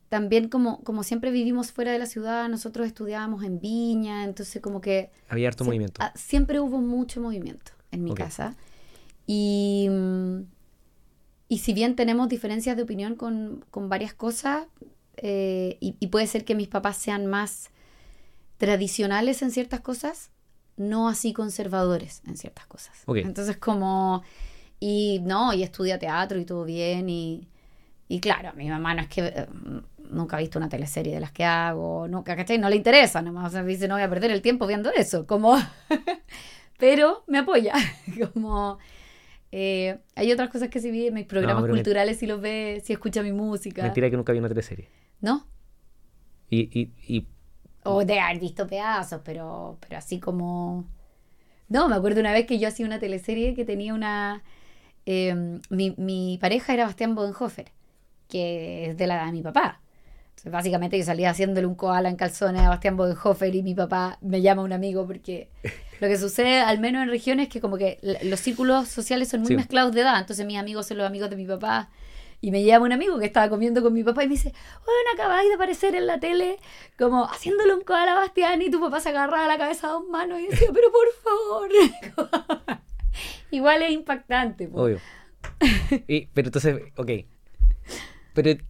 [0.08, 4.80] también como, como siempre vivimos fuera de la ciudad, nosotros estudiábamos en Viña, entonces como
[4.80, 6.00] que Había harto movimiento.
[6.02, 8.56] ah, siempre hubo mucho movimiento en mi casa.
[9.26, 9.88] Y,
[11.48, 14.66] y si bien tenemos diferencias de opinión con, con varias cosas,
[15.18, 17.70] eh, y, y puede ser que mis papás sean más
[18.56, 20.30] tradicionales en ciertas cosas,
[20.78, 23.02] no así conservadores en ciertas cosas.
[23.26, 24.22] Entonces como,
[24.80, 27.48] y no, y estudia teatro y todo bien, y,
[28.08, 29.46] y claro, mi mamá no es que eh,
[30.10, 32.58] nunca ha visto una teleserie de las que hago, nunca, ¿cachai?
[32.58, 35.26] No le interesa, nomás o sea, dice, no voy a perder el tiempo viendo eso,
[35.26, 35.56] como,
[36.78, 37.74] pero me apoya,
[38.32, 38.78] como,
[39.52, 42.92] eh, hay otras cosas que si vi mis programas me- culturales, si los ve, si
[42.92, 44.88] escucha mi música, Mentira que nunca vi una teleserie.
[45.20, 45.46] ¿no?
[46.50, 47.26] Y, y, y
[47.94, 50.84] O de haber visto pedazos, pero, pero así como...
[51.68, 54.42] No, me acuerdo una vez que yo hacía una teleserie que tenía una...
[55.06, 55.34] eh,
[55.70, 57.72] mi, mi pareja era Bastián Bodenhofer,
[58.28, 59.80] que es de la edad de mi papá.
[60.30, 64.18] Entonces, básicamente yo salía haciéndole un koala en calzones a Bastián Bodenhofer y mi papá
[64.20, 65.48] me llama un amigo porque
[66.00, 69.40] lo que sucede, al menos en regiones, es que como que los círculos sociales son
[69.40, 69.56] muy Sí.
[69.56, 70.18] mezclados de edad.
[70.20, 71.90] Entonces mis amigos son los amigos de mi papá.
[72.40, 74.52] Y me llama un amigo que estaba comiendo con mi papá y me dice,
[74.84, 76.58] bueno, acabáis de aparecer en la tele
[76.96, 80.06] como haciéndole un koala a Bastián y tu papá se agarraba la cabeza a dos
[80.08, 82.78] manos y decía, pero por favor.
[83.50, 84.68] Igual es impactante.
[84.68, 84.82] po.
[84.82, 85.00] Obvio.
[86.06, 87.10] Y- pero entonces, ok.
[88.34, 88.60] Pero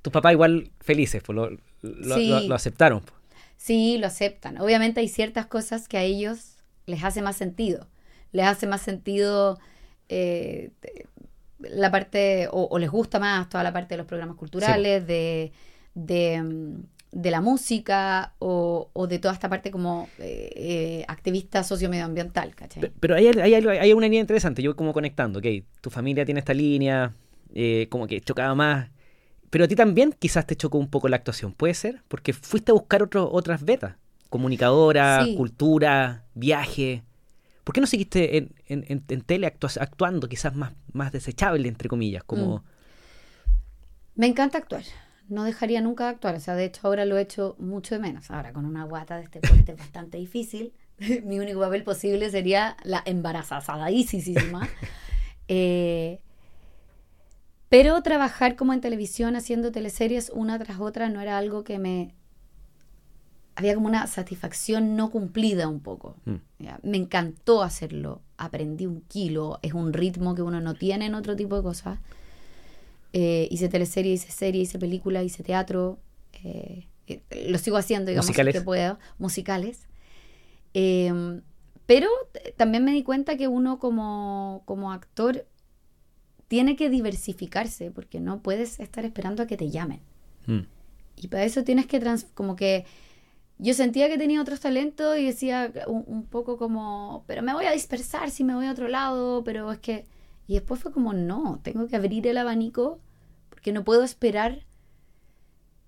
[0.00, 1.50] tus papás igual felices, pues lo,
[1.82, 2.28] lo, Sí.
[2.28, 3.00] lo- lo aceptaron.
[3.00, 3.14] pues.
[3.56, 4.60] Sí, lo aceptan.
[4.60, 6.56] Obviamente hay ciertas cosas que a ellos
[6.86, 7.86] les hace más sentido.
[8.32, 9.60] Les hace más sentido
[10.08, 10.72] eh,
[11.70, 15.52] la parte, o, o les gusta más toda la parte de los programas culturales, de,
[15.94, 16.74] de,
[17.12, 22.82] de la música o, o de toda esta parte como eh, eh, activista sociomedioambiental, ¿cachai?
[22.82, 25.46] Pe- Pero hay, hay, hay una línea interesante, yo como conectando, ok,
[25.80, 27.12] tu familia tiene esta línea,
[27.54, 28.90] eh, como que chocaba más,
[29.50, 32.02] pero a ti también quizás te chocó un poco la actuación, ¿puede ser?
[32.08, 33.96] Porque fuiste a buscar otro- otras vetas,
[34.30, 35.34] comunicadora, Sí.
[35.36, 37.02] cultura, viaje.
[37.64, 41.68] ¿Por qué no seguiste en, en, en- en tele actua- actuando quizás más, más desechable,
[41.68, 42.24] entre comillas?
[42.24, 42.62] Como, Mm.
[44.14, 44.82] Me encanta actuar.
[45.28, 46.34] No dejaría nunca de actuar.
[46.34, 48.30] O sea, de hecho, ahora lo he hecho mucho de menos.
[48.30, 50.74] Ahora, con una guata de este porte es bastante difícil.
[51.24, 54.68] Mi único papel posible sería la embarazadísima.
[55.48, 56.20] Eh,
[57.68, 62.14] pero trabajar como en televisión, haciendo teleseries una tras otra, no era algo que me...
[63.54, 66.16] Había como una satisfacción no cumplida un poco.
[66.24, 66.34] Mm.
[66.60, 68.20] Ya, Me encantó hacerlo.
[68.38, 69.58] Aprendí un kilo.
[69.62, 71.98] Es un ritmo que uno no tiene en otro tipo de cosas.
[73.12, 75.98] Eh, hice teleserie, hice serie, hice película, hice teatro.
[76.44, 78.54] eh, eh, lo sigo haciendo, digamos, Musicales.
[78.54, 78.98] que puedo.
[79.18, 79.86] Musicales.
[80.74, 81.40] Eh,
[81.84, 82.08] pero
[82.56, 85.46] también me di cuenta que uno como, como actor
[86.48, 90.00] tiene que diversificarse porque no puedes estar esperando a que te llamen.
[90.46, 90.60] mm,
[91.16, 92.86] Y para eso tienes que, trans- como que,
[93.62, 97.72] yo sentía que tenía otros talentos y decía un, poco como, pero me voy a
[97.72, 100.06] dispersar si me voy a otro lado, pero es que,
[100.48, 102.98] y después fue como, no, tengo que abrir el abanico
[103.50, 104.66] porque no puedo esperar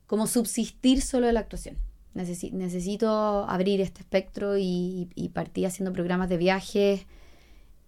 [0.07, 1.77] como subsistir solo de la actuación.
[2.15, 3.09] Necesi- necesito
[3.49, 7.07] abrir este espectro y, y partí haciendo programas de viajes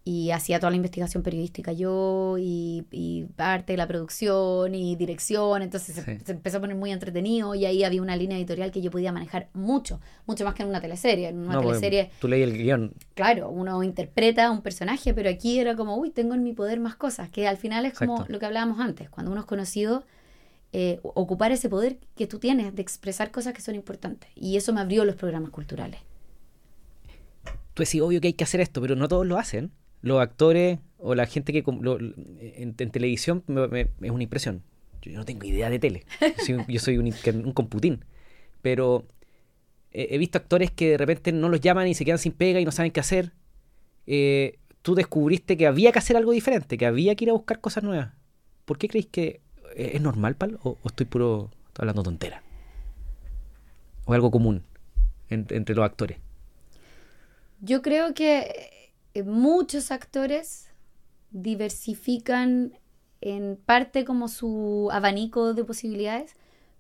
[0.09, 5.63] y hacía toda la investigación periodística yo y, y parte de la producción y dirección,
[5.63, 6.19] entonces se, Sí.
[6.25, 9.11] se empezó a poner muy entretenido y ahí había una línea editorial que yo podía
[9.11, 11.29] manejar mucho, mucho más que en una teleserie.
[11.31, 15.29] En una no, porque teleserie, tú leí el guion, claro, uno interpreta un personaje, pero
[15.29, 18.13] aquí era como, uy, tengo en mi poder más cosas, que al final es como
[18.15, 18.33] Exacto.
[18.33, 20.05] lo que hablábamos antes, cuando uno es conocido,
[20.73, 24.31] eh, ocupar ese poder que tú tienes de expresar cosas que son importantes.
[24.37, 25.99] Y eso me abrió los programas culturales.
[27.75, 29.73] tú decís, obvio que hay que hacer esto, pero no todos lo hacen.
[30.07, 33.43] Los actores o la gente que en, televisión
[34.01, 34.63] es una impresión.
[35.03, 36.05] Yo no tengo idea de tele.
[36.69, 38.05] Yo soy, un- computín.
[38.63, 39.05] Pero
[39.91, 42.65] he, visto actores que de repente no los llaman y se quedan sin pega y
[42.65, 43.33] no saben qué hacer.
[44.07, 47.61] Eh, tú descubriste que había que hacer algo diferente, que había que ir a buscar
[47.61, 48.13] cosas nuevas.
[48.65, 49.41] ¿Por qué creéis que
[49.75, 50.61] eh, es normal, Pal?
[50.63, 52.45] ¿O, estoy puro estoy hablando tontera?
[54.05, 54.63] ¿O algo común
[55.31, 56.19] en- entre los actores?
[57.61, 58.86] Yo creo que
[59.23, 60.69] muchos actores
[61.31, 62.79] diversifican
[63.21, 66.35] en parte como su abanico de posibilidades,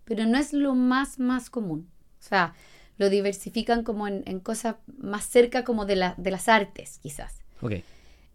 [0.05, 1.90] pero no es lo más, más común.
[2.20, 2.55] O sea,
[2.99, 7.40] lo diversifican como en, en cosas más cerca como de, la, de las artes, quizás.
[7.61, 7.72] Ok.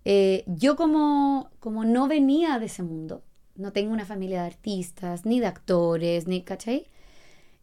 [0.06, 3.24] Eh, yo como, como no venía de ese mundo,
[3.56, 6.88] no tengo una familia de artistas, ni de actores, ni, ¿cachai?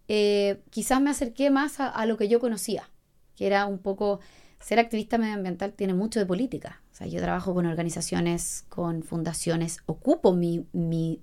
[0.06, 2.88] Eh, quizás me acerqué más a, a lo que yo conocía,
[3.34, 4.20] que era un poco,
[4.60, 6.82] ser activista medioambiental tiene mucho de política.
[6.92, 11.22] O sea, yo trabajo con organizaciones, con fundaciones, ocupo mi, mi,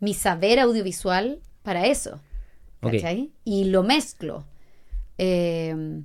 [0.00, 2.20] mi saber audiovisual para eso,
[2.82, 2.92] Ok.
[2.92, 3.32] ¿cachai?
[3.44, 4.46] Y lo mezclo.
[5.18, 6.02] Eh,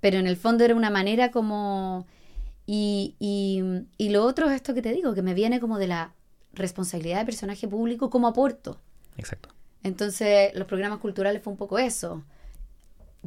[0.00, 2.06] pero en el fondo era una manera como...
[2.66, 3.62] Y, y,
[3.96, 6.14] y lo otro es esto que te digo, que me viene como de la
[6.52, 8.78] responsabilidad de personaje público como aporto.
[9.16, 9.48] Exacto.
[9.82, 12.24] Entonces, los programas culturales fue un poco eso.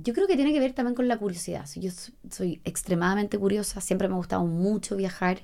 [0.03, 1.65] Yo creo que tiene que ver también con la curiosidad.
[1.65, 1.91] Si Yo
[2.29, 5.41] soy extremadamente curiosa, siempre me ha gustado mucho viajar.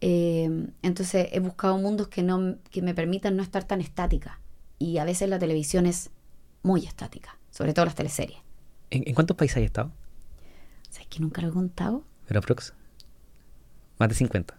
[0.00, 4.40] Eh, entonces, he buscado mundos que, no, que me permitan no estar tan estática.
[4.78, 6.10] Y a veces la televisión es
[6.62, 8.38] muy estática, sobre todo las teleseries.
[8.90, 9.92] ¿En, en cuántos países has estado?
[10.90, 12.04] ¿Sabes que nunca lo he contado?
[12.26, 12.74] Pero aprox.
[13.98, 14.54] Más de 50.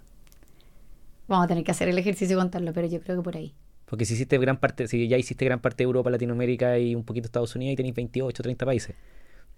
[1.28, 3.54] Vamos a tener que hacer el ejercicio y contarlo, pero yo creo que por ahí.
[3.89, 7.04] Porque si hiciste gran parte, si ya hiciste gran parte de Europa, Latinoamérica y un
[7.04, 8.95] poquito Estados Unidos, y tenéis 28, 30 países.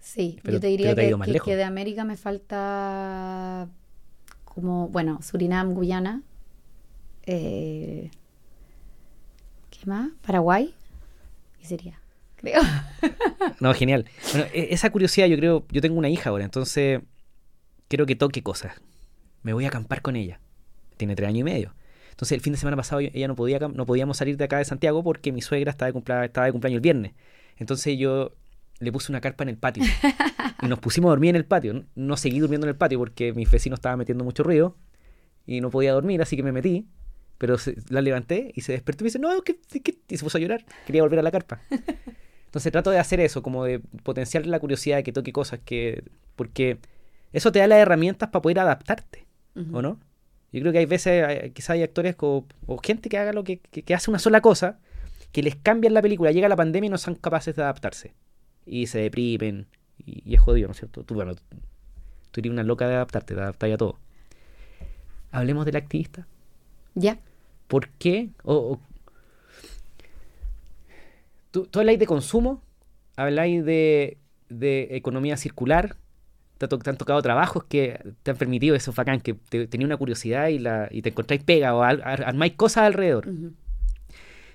[0.00, 3.68] Sí, Pero- yo te diría te que de América me falta
[4.44, 6.22] como, bueno, Surinam, Guyana.
[7.24, 8.10] eh,
[9.70, 10.10] ¿Qué más?
[10.26, 10.74] Paraguay.
[11.62, 12.00] Y sería,
[12.36, 12.60] creo.
[13.60, 14.06] No, genial.
[14.32, 17.00] Bueno, e- esa curiosidad yo creo, yo tengo una hija ahora, entonces
[17.88, 18.80] quiero que toque cosas.
[19.42, 20.40] Me voy a acampar con ella.
[20.96, 21.74] Tiene tres años y medio.
[22.12, 24.64] Entonces el fin de semana pasado ella no podía no podíamos salir de acá de
[24.64, 27.12] Santiago porque mi suegra estaba de, cumpla- estaba de cumpleaños el viernes.
[27.56, 28.32] Entonces yo
[28.78, 29.84] le puse una carpa en el patio
[30.62, 31.74] y nos pusimos a dormir en el patio.
[31.74, 34.76] No- No seguí durmiendo en el patio porque mis vecinos estaban metiendo mucho ruido
[35.46, 36.86] y no podía dormir, así que me metí.
[37.38, 40.22] Pero se- la levanté y se despertó y me dice, no, ¿qué, qué?", y se
[40.24, 40.64] puso a llorar.
[40.86, 41.60] Quería volver a la carpa.
[42.46, 46.04] Entonces trato de hacer eso, como de potenciar la curiosidad de que toque cosas que...
[46.36, 46.78] Porque
[47.32, 49.26] eso te da las herramientas para poder adaptarte.
[49.72, 49.98] ¿o no?
[50.52, 52.44] Yo creo que hay veces, hay- quizás hay actores o,
[52.82, 54.78] gente que haga lo que, que, que hace una sola cosa,
[55.32, 58.12] que les cambian la película, llega la pandemia y no son capaces de adaptarse.
[58.66, 59.66] Y se deprimen,
[59.98, 61.04] y, y es jodido, ¿no es cierto?
[61.04, 61.34] Tú, bueno,
[62.30, 63.98] tú eres una loca de adaptarte, te adaptas a todo.
[65.30, 66.26] Hablemos del activista.
[66.94, 67.18] Ya.
[67.68, 68.28] ¿Por qué?
[68.44, 68.80] O, o-
[71.50, 72.62] tú, tú habláis de consumo,
[73.16, 75.96] habláis de, de economía circular,
[76.62, 79.66] te, ha to- te han tocado trabajos que te han permitido eso, bacán, que te,
[79.66, 83.28] tenía una curiosidad y, la, y te encontráis pega o al- ar- armáis cosas alrededor.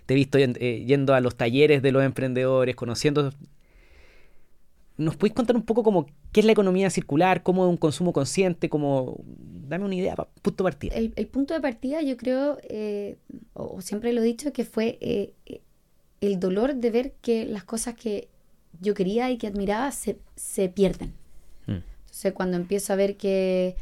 [0.06, 3.34] Te he visto eh, yendo a los talleres de los emprendedores, conociendo...
[4.98, 8.14] ¿Nos podéis contar un poco como qué es la economía circular, cómo es un consumo
[8.14, 9.20] consciente, como...
[9.68, 10.96] Dame una idea, punto de partida.
[10.96, 13.18] El, el punto de partida, yo creo, eh,
[13.54, 15.34] o, siempre lo he dicho, que fue eh,
[16.22, 18.30] el dolor de ver que las cosas que
[18.80, 21.14] yo quería y que admiraba se, se pierden.
[22.18, 23.76] Entonces, cuando empiezo a ver que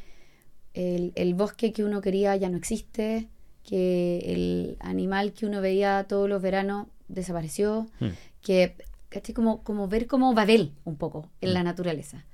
[0.74, 3.30] el, el bosque que uno quería ya no existe,
[3.64, 8.08] que el animal que uno veía todos los veranos desapareció, Mm.
[8.42, 8.76] que
[9.08, 9.34] ¿cachai?
[9.34, 12.26] como, como ver como Babel un poco en la naturaleza.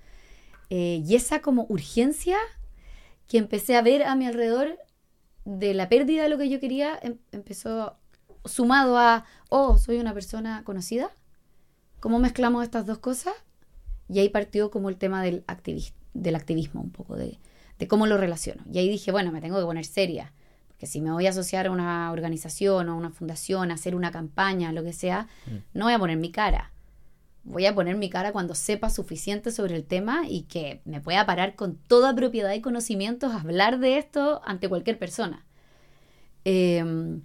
[0.71, 2.37] Eh, y esa como urgencia
[3.27, 4.79] que empecé a ver a mi alrededor
[5.45, 7.95] de la pérdida de lo que yo quería, em- empezó
[8.45, 11.11] sumado a, oh, soy una persona conocida.
[11.99, 13.35] ¿Cómo mezclamos estas dos cosas?
[14.11, 17.39] Y ahí partió como el tema del, activis- del activismo un poco, de,
[17.79, 18.63] de cómo lo relaciono.
[18.71, 20.33] Y ahí dije, bueno, me tengo que poner seria,
[20.67, 23.95] porque si me voy a asociar a una organización o a una fundación, a hacer
[23.95, 25.27] una campaña, lo que sea,
[25.73, 26.71] no voy a poner mi cara.
[27.43, 31.25] Voy a poner mi cara cuando sepa suficiente sobre el tema y que me pueda
[31.25, 35.43] parar con toda propiedad y conocimientos a hablar de esto ante cualquier persona.
[36.45, 37.19] Eh,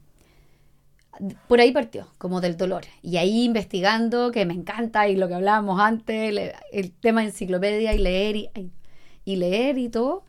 [1.49, 2.85] por ahí partió, como del dolor.
[3.03, 7.95] Y ahí investigando, que me encanta, y lo que hablábamos antes, el tema de enciclopedia
[7.95, 8.37] y leer
[9.25, 10.25] y, leer y todo,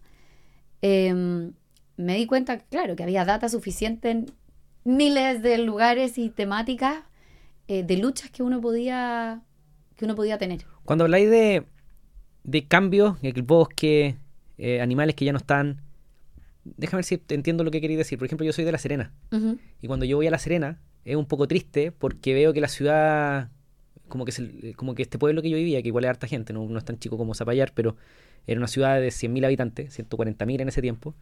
[0.82, 1.52] eh,
[1.98, 4.32] me di cuenta, claro, que había data suficiente en
[4.84, 7.04] miles de lugares y temáticas
[7.68, 9.42] eh, de luchas que uno podía
[9.98, 10.66] que uno podía tener.
[10.86, 11.66] Cuando habláis de,
[12.44, 14.16] de cambios el bosque,
[14.58, 15.82] eh, animales que ya no están,
[16.78, 18.18] déjame ver si te entiendo lo que queréis decir.
[18.20, 19.14] Por ejemplo, yo soy de La Serena.
[19.82, 22.68] Y cuando yo voy a La Serena, es un poco triste porque veo que la
[22.68, 23.50] ciudad,
[24.08, 26.52] como que, se- como que este pueblo que yo vivía, que igual es harta gente,
[26.54, 27.96] no, no es tan chico como Zapallar, pero
[28.46, 31.16] era una ciudad de 100.000 habitantes, 140.000 en ese tiempo.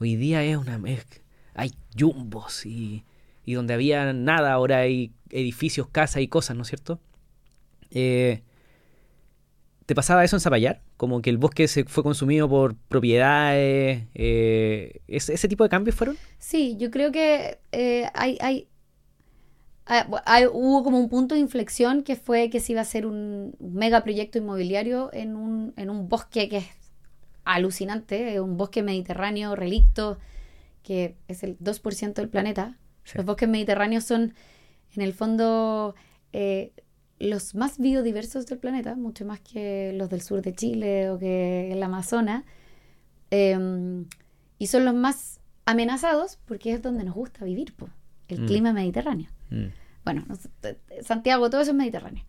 [0.00, 0.80] Hoy día es una...
[0.90, 1.06] es-
[1.54, 3.04] hay jumbos y,
[3.44, 6.98] y donde había nada, ahora hay edificios, casas y cosas, ¿no es cierto?
[7.92, 8.42] Eh,
[9.86, 10.80] ¿Te pasaba eso en Zapallar?
[10.96, 14.04] Como que el bosque se fue consumido por propiedades.
[14.14, 16.18] eh, ¿ese, ese tipo de cambios fueron?
[16.38, 18.68] Sí, yo creo que eh, hay, hay,
[19.86, 23.54] hay- hubo como un punto de inflexión que fue que se iba a hacer un
[23.60, 26.66] megaproyecto inmobiliario en un, en un bosque que es
[27.44, 30.18] alucinante, un bosque mediterráneo relicto,
[30.82, 32.78] que es el 2% del planeta.
[33.04, 33.18] Sí.
[33.18, 34.34] Los bosques mediterráneos son,
[34.96, 35.94] en el fondo,
[36.32, 36.72] eh,
[37.24, 41.72] los más biodiversos del planeta, mucho más que los del sur de Chile o que
[41.72, 42.44] el Amazonas.
[43.30, 44.06] Em,
[44.58, 47.88] y son los más amenazados porque es donde nos gusta vivir, po,
[48.28, 48.46] el Mm.
[48.46, 49.28] clima mediterráneo.
[49.50, 49.64] Mm.
[50.04, 50.24] Bueno,
[51.02, 52.24] Santiago, todo eso es mediterráneo.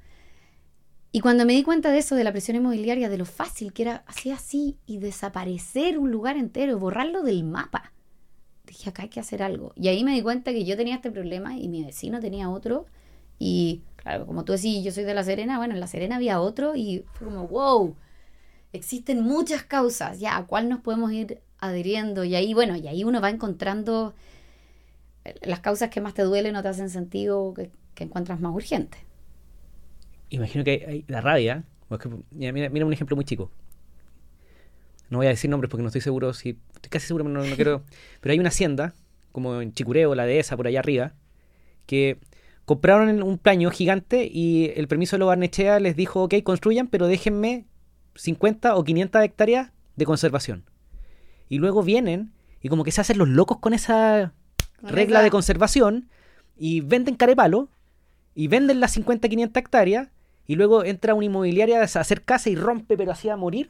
[1.12, 3.84] Y cuando me di cuenta de eso, de la presión inmobiliaria, de lo fácil que
[3.84, 7.94] era hacer así y desaparecer un lugar entero, borrarlo del mapa,
[8.66, 9.72] dije, acá hay que hacer algo.
[9.76, 12.86] Y ahí me di cuenta que yo tenía este problema y mi vecino tenía otro.
[13.40, 16.40] Y claro, como tú decís, yo soy de La Serena, bueno, en La Serena había
[16.40, 17.96] otro y fue como, wow,
[18.72, 22.24] existen muchas causas, ya, ¿a cuál nos podemos ir adhiriendo?
[22.24, 24.14] Y ahí, bueno, y ahí uno va encontrando
[25.24, 28.54] eh, las causas que más te duelen o te hacen sentido, que, que encuentras más
[28.54, 29.02] urgentes.
[30.30, 31.64] Imagino que hay, hay la rabia.
[32.30, 33.50] mira, mira, mira un ejemplo muy chico.
[35.10, 36.60] No voy a decir nombres porque no estoy seguro si.
[36.76, 37.84] Estoy casi seguro, pero no, no quiero.
[38.22, 38.94] Pero hay una hacienda,
[39.32, 41.14] como en Chicureo, la dehesa, por allá arriba,
[41.88, 42.20] que
[42.66, 47.08] compraron un plaño gigante y el permiso de lo Barnechea les dijo, ok, construyan, pero
[47.08, 47.66] déjenme
[48.16, 50.66] 50 o 500 hectáreas de conservación.
[51.48, 54.34] Y luego vienen y como que se hacen los locos con esa
[54.82, 56.10] regla de conservación
[56.58, 57.70] y venden carepalo
[58.34, 60.10] y venden las 50, 500 hectáreas
[60.48, 63.70] y luego entra una inmobiliaria a hacer casa y rompe pero así a morir.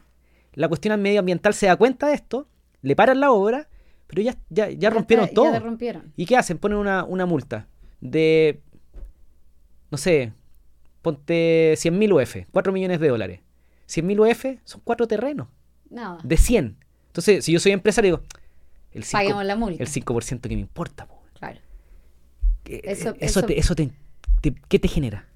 [0.54, 2.48] La cuestión medioambiental se da cuenta de esto,
[2.82, 3.68] le paran la obra,
[4.08, 5.52] pero ya, ya, ya rompieron todo.
[5.52, 6.14] Ya rompieron.
[6.16, 6.58] ¿Y qué hacen?
[6.58, 7.68] Ponen una, una multa
[8.00, 8.62] de,
[9.96, 10.34] no sé,
[11.02, 13.40] ponte 100.000 UF, 4 millones de dólares.
[13.88, 15.48] 100.000 UF son cuatro terrenos.
[15.90, 16.18] Nada.
[16.22, 16.78] De 100.
[17.08, 18.24] Entonces, si yo soy empresario, digo,
[18.92, 19.82] el 5%, Paguemos la multa.
[19.82, 21.06] el 5 que me importa.
[21.08, 21.22] po.
[21.40, 21.60] Claro.
[22.66, 23.92] Eh, Eso- eh, eso, eso- te, eso te-
[24.42, 25.30] te- ¿Qué te genera?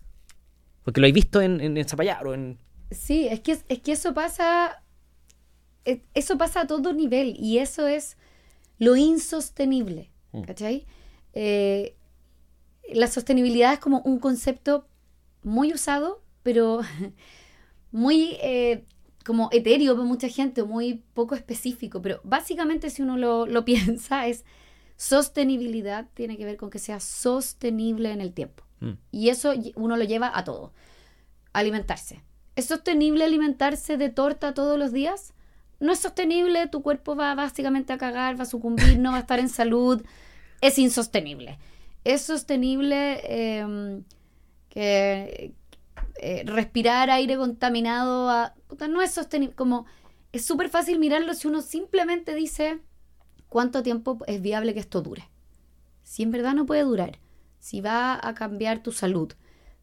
[0.83, 2.57] Porque lo he visto en, en, en Zapallar o en...
[2.91, 4.83] Sí, es que, es que eso pasa.
[5.85, 8.17] eh, Eso pasa a todo nivel y eso es
[8.77, 10.09] lo insostenible.
[10.33, 10.41] Mm.
[10.41, 10.85] ¿Cachai?
[11.33, 11.95] Eh,
[12.93, 14.87] la sostenibilidad es como un concepto
[15.43, 16.81] muy usado, pero
[17.91, 18.85] muy eh,
[19.25, 22.01] como etéreo para mucha gente, muy poco específico.
[22.01, 24.45] Pero básicamente, si uno lo, lo piensa, es
[24.95, 28.63] sostenibilidad tiene que ver con que sea sostenible en el tiempo.
[28.81, 28.93] Mm.
[29.11, 30.73] Y eso uno lo lleva a todo.
[31.53, 32.21] Alimentarse.
[32.55, 35.33] ¿Es sostenible alimentarse de torta todos los días?
[35.79, 39.21] No es sostenible, tu cuerpo va básicamente a cagar, va a sucumbir, no va a
[39.21, 40.03] estar en salud.
[40.59, 41.57] Es insostenible.
[42.03, 44.01] Es sostenible eh,
[44.69, 45.53] que
[46.21, 48.29] eh, respirar aire contaminado.
[48.29, 48.55] a-
[48.89, 49.55] no es sostenible.
[49.55, 49.85] Como
[50.31, 52.79] es súper fácil mirarlo si uno simplemente dice
[53.49, 55.29] cuánto tiempo es viable que esto dure.
[56.03, 57.19] Si en verdad no puede durar,
[57.59, 59.33] si va a cambiar tu salud,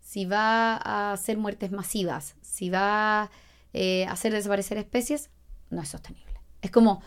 [0.00, 3.30] si va a hacer muertes masivas, si va
[3.72, 5.30] eh, a hacer desaparecer especies,
[5.70, 6.32] no es sostenible.
[6.62, 7.02] Es como,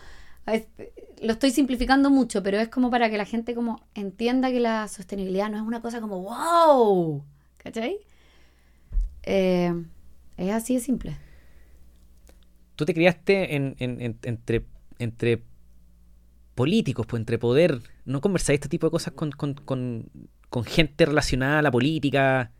[0.53, 0.67] es-
[1.21, 4.87] lo estoy simplificando mucho, pero es como para que la gente como entienda que la
[4.87, 7.23] sostenibilidad no es una cosa como wow,
[7.57, 7.97] ¿cachai?
[9.23, 9.73] Eh,
[10.37, 11.17] es así de simple.
[12.75, 14.65] Tú te criaste en, en- en- entre,
[14.99, 15.43] entre
[16.55, 17.81] políticos, pues entre poder.
[18.05, 20.09] ¿No conversáis este tipo de cosas con, con- con-
[20.65, 22.51] gente relacionada a la política?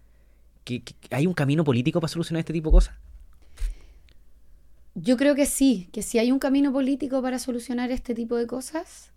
[0.65, 2.95] ¿Que, que- ¿Hay un camino político para solucionar este tipo de cosas?
[4.95, 8.47] Yo creo que sí, que sí hay un camino político para solucionar este tipo de
[8.47, 9.11] cosas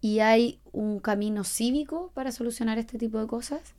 [0.00, 3.74] y hay un camino cívico para solucionar este tipo de cosas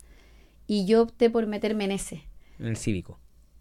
[0.67, 2.23] y yo opté por meterme en ese.
[2.59, 3.19] En el cívico.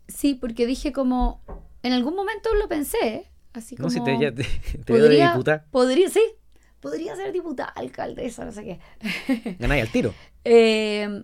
[0.09, 1.43] Sí, porque dije como,
[1.83, 3.27] en algún momento lo pensé, ¿eh?
[3.53, 3.89] así como...
[3.89, 4.45] No sé, te, ya- te,
[4.85, 5.67] te veo de podría, diputada.
[5.71, 6.23] podría, sí,
[6.81, 9.57] podría ser diputada, alcaldesa, no sé qué.
[9.59, 10.15] Ganáis al tiro.
[10.51, 11.23] Eh,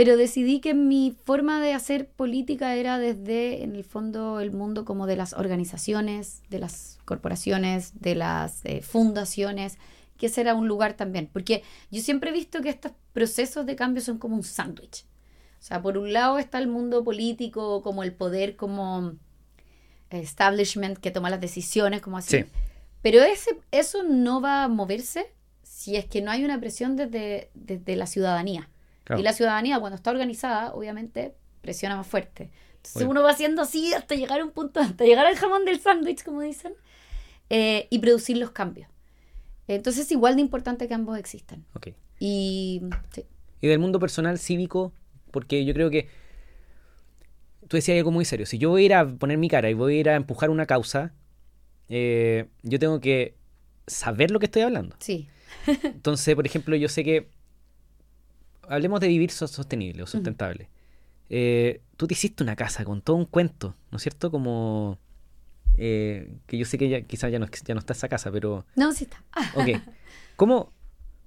[0.00, 4.86] pero decidí que mi forma de hacer política era desde, en el fondo, el mundo
[4.86, 9.76] como de las organizaciones, de las corporaciones, de las eh, fundaciones,
[10.16, 11.28] que ese era un lugar también.
[11.30, 15.04] Porque yo siempre he visto que estos procesos de cambio son como un sándwich.
[15.60, 19.16] O sea, por un lado está el mundo político, como el poder, como
[20.08, 22.38] establishment que toma las decisiones, como así.
[22.38, 22.44] Sí.
[23.02, 25.26] Pero ese, eso no va a moverse
[25.62, 28.70] si es que no hay una presión desde, desde la ciudadanía.
[29.04, 29.20] Claro.
[29.20, 32.50] Y la ciudadanía, cuando está organizada, obviamente presiona más fuerte.
[32.76, 35.80] Entonces uno va haciendo así hasta llegar a un punto, hasta llegar al jamón del
[35.80, 36.72] sándwich, como dicen,
[37.50, 38.88] eh, y producir los cambios.
[39.68, 41.64] Entonces es igual de importante que ambos existan.
[41.74, 41.88] Ok.
[42.18, 42.82] Y
[43.12, 43.24] sí,
[43.60, 44.92] Y del mundo personal cívico,
[45.30, 46.08] porque yo creo que
[47.68, 48.46] tú decías algo muy serio.
[48.46, 50.50] Si yo voy a ir a poner mi cara y voy a ir a empujar
[50.50, 51.12] una causa,
[51.88, 53.36] eh, yo tengo que
[53.86, 54.96] saber lo que estoy hablando.
[54.98, 55.28] sí,
[55.84, 57.28] Entonces, por ejemplo, yo sé que
[58.70, 60.68] hablemos de vivir so- sostenible o sustentable.
[61.28, 64.30] Eh, tú te hiciste una casa con todo un cuento, ¿no es cierto?
[64.30, 64.98] Como
[65.76, 68.66] eh, que yo sé que ya, quizás ya no, ya no está esa casa, pero
[68.76, 69.22] no, sí está.
[69.54, 69.68] Ok.
[70.36, 70.72] ¿Cómo,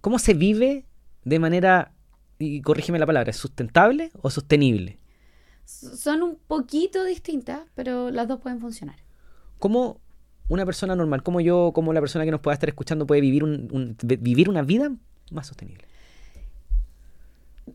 [0.02, 0.86] ¿Cómo se vive
[1.24, 1.94] de manera,
[2.40, 4.98] y corrígeme la palabra, sustentable o sostenible?
[5.66, 8.98] son un poquito distintas, pero las dos pueden funcionar.
[9.60, 10.02] ¿Cómo
[10.50, 13.46] una persona normal, como yo, como la persona que nos pueda estar escuchando, puede vivir,
[13.46, 14.92] un, un- vi- vivir una vida
[15.32, 15.86] más sostenible?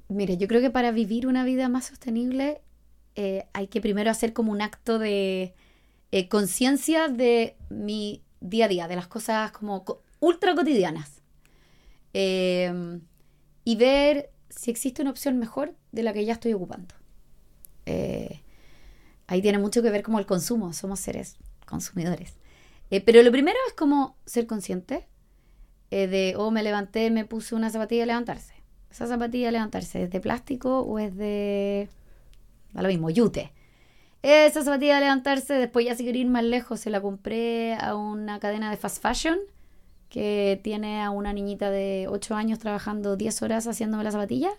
[0.08, 2.60] Mire, yo creo que para vivir una vida más sostenible
[3.14, 5.54] eh, hay que primero hacer como un acto de
[6.12, 11.22] eh, conciencia de mi día a día, de las cosas como co- ultra cotidianas.
[12.14, 13.00] Eh,
[13.64, 16.94] y ver si existe una opción mejor de la que ya estoy ocupando.
[17.86, 18.40] Eh,
[19.28, 21.36] ahí tiene mucho que ver como el consumo, somos seres
[21.66, 22.34] consumidores.
[22.90, 25.08] Pero lo primero es como ser consciente
[25.90, 28.54] de, oh, me levanté, me puse una zapatilla a levantarse.
[28.90, 31.88] ¿Esa zapatilla a levantarse es de plástico o es de...
[32.72, 33.52] Da lo mismo, yute.
[34.22, 37.94] Esa zapatilla a levantarse, después ya si quería ir más lejos, se la compré a
[37.94, 39.38] una cadena de fast fashion
[40.08, 44.50] que tiene a una niñita de 8 años trabajando 10 horas haciéndome la zapatilla.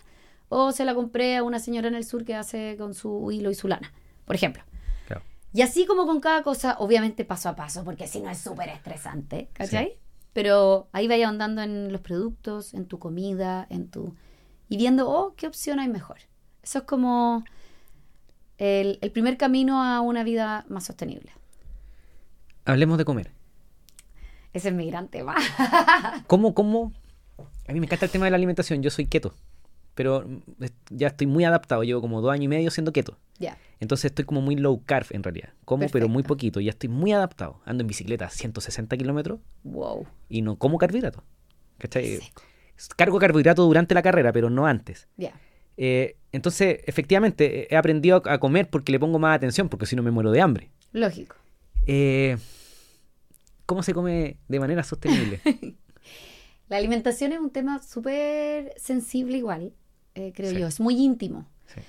[0.48, 3.50] o se la compré a una señora en el sur que hace con su hilo
[3.50, 3.92] y su lana,
[4.24, 4.62] por ejemplo.
[5.06, 5.22] Claro.
[5.54, 8.68] Y así como con cada cosa, obviamente paso a paso, porque si no es súper
[8.68, 9.96] estresante, ¿cachai?
[10.32, 14.14] Pero ahí vaya ahondando en los productos, en tu comida, en tu...
[14.68, 16.18] Y viendo, oh, ¿qué opción hay mejor?
[16.62, 17.44] Eso es como
[18.58, 21.32] el, el primer camino a una vida más sostenible.
[22.64, 23.32] Hablemos de comer.
[24.52, 25.34] Ese es mi gran tema.
[26.26, 26.92] ¿Cómo, cómo?
[27.68, 28.82] A mí me encanta el tema de la alimentación.
[28.82, 29.34] Yo soy keto.
[29.94, 30.26] Pero
[30.90, 31.82] ya estoy muy adaptado.
[31.82, 33.18] Llevo como dos años y medio siendo keto.
[33.38, 33.56] ya.
[33.80, 35.50] Entonces estoy como muy low carb en realidad.
[35.64, 36.60] Como, pero muy poquito.
[36.60, 37.60] Ya estoy muy adaptado.
[37.64, 40.06] Ando en bicicleta a 160 kilómetros Wow.
[40.28, 41.22] y no como carbohidratos.
[41.78, 42.18] ¿Cachai?
[42.18, 42.42] Seco.
[42.96, 45.08] Cargo carbohidratos durante la carrera, pero no antes.
[45.78, 49.96] Eh, entonces, efectivamente, he aprendido a a comer porque le pongo más atención, porque si
[49.96, 50.70] no me muero de hambre.
[50.92, 51.36] Lógico.
[51.86, 52.36] Eh,
[53.66, 55.40] ¿Cómo se come de manera sostenible?
[56.68, 59.72] La alimentación es un tema súper sensible igual,
[60.14, 60.58] eh, creo Sí.
[60.58, 60.66] yo.
[60.66, 61.46] Es muy íntimo.
[61.66, 61.80] Sí.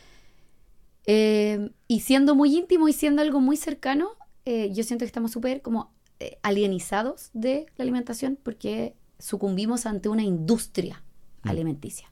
[1.07, 4.09] Eh, y siendo muy íntimo y siendo algo muy cercano,
[4.45, 10.09] eh, yo siento que estamos súper como eh, alienizados de la alimentación porque sucumbimos ante
[10.09, 11.03] una industria
[11.43, 11.49] Mm.
[11.49, 12.11] alimenticia.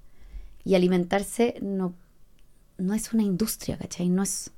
[0.64, 1.93] Y alimentarse no,
[2.80, 4.10] no es una industria, ¿cachai?
[4.10, 4.51] No es,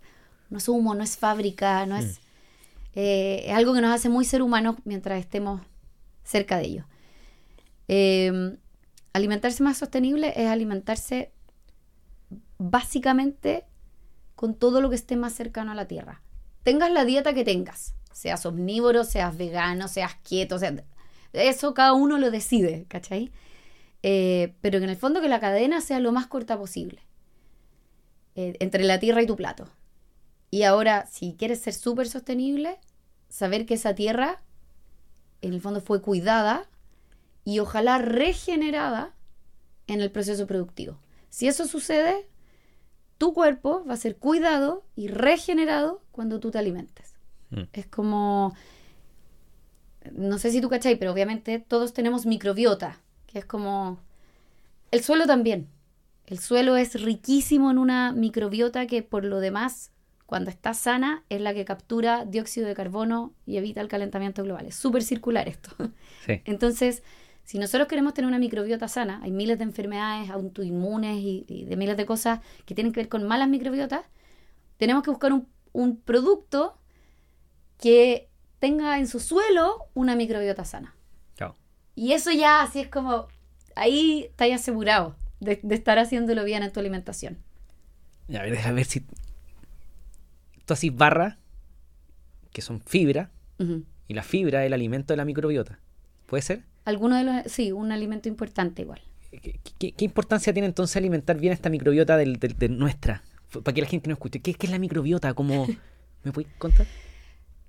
[0.49, 2.21] no es humo, no es fábrica, no es...
[2.95, 5.61] eh, es algo que nos hace muy ser humanos mientras estemos
[6.23, 6.85] cerca de ello.
[7.89, 8.57] Eh,
[9.13, 11.31] alimentarse más sostenible es alimentarse
[12.57, 13.65] básicamente
[14.35, 16.21] con todo lo que esté más cercano a la tierra.
[16.63, 20.83] Tengas la dieta que tengas, seas omnívoro, seas vegano, seas quieto, sea,
[21.33, 23.31] eso cada uno lo decide, ¿cachai?
[24.03, 27.01] Eh, pero en el fondo que la cadena sea lo más corta posible
[28.35, 29.69] eh, entre la tierra y tu plato.
[30.49, 32.79] Y ahora, si quieres ser súper sostenible,
[33.29, 34.41] saber que esa tierra
[35.41, 36.67] en el fondo fue cuidada
[37.45, 39.13] y ojalá regenerada
[39.87, 40.99] en el proceso productivo.
[41.31, 42.27] Si eso sucede,
[43.17, 47.13] tu cuerpo va a ser cuidado y regenerado cuando tú te alimentes.
[47.51, 47.61] Mm.
[47.71, 48.53] Es como,
[50.11, 53.97] no sé si tú cachai, pero obviamente todos tenemos microbiota, que es como,
[54.91, 55.69] el suelo también.
[56.27, 59.91] El suelo es riquísimo en una microbiota que por lo demás,
[60.25, 64.65] cuando está sana, es la que captura dióxido de carbono y evita el calentamiento global.
[64.65, 65.71] Es súper circular esto.
[66.25, 66.41] Sí.
[66.45, 67.03] Entonces,
[67.43, 71.75] si nosotros queremos tener una microbiota sana, hay miles de enfermedades autoinmunes y, y de
[71.75, 74.05] miles de cosas que tienen que ver con malas microbiotas,
[74.77, 76.77] tenemos que buscar un, un producto
[77.79, 78.29] que
[78.59, 80.95] tenga en su suelo una microbiota sana.
[81.35, 81.55] Claro.
[81.95, 83.27] Y eso ya así es como,
[83.75, 87.37] ahí estáis asegurado de, de estar haciéndolo bien en tu alimentación.
[88.29, 89.01] A ver, déjame ver si.
[90.65, 91.37] Tú haces barras,
[92.51, 93.31] que son fibra,
[94.07, 95.79] y la fibra es el alimento de la microbiota.
[96.25, 96.63] ¿Puede ser?
[96.85, 99.01] Alguno de los, sí, un alimento importante igual.
[99.31, 103.23] ¿Qué, qué- qué importancia tiene entonces alimentar bien esta microbiota del- del- de nuestra?
[103.63, 104.39] Para que la gente no escuche.
[104.41, 105.33] ¿Qué, qué es la microbiota?
[105.33, 105.67] ¿Cómo,
[106.23, 106.85] ¿Me puedes contar?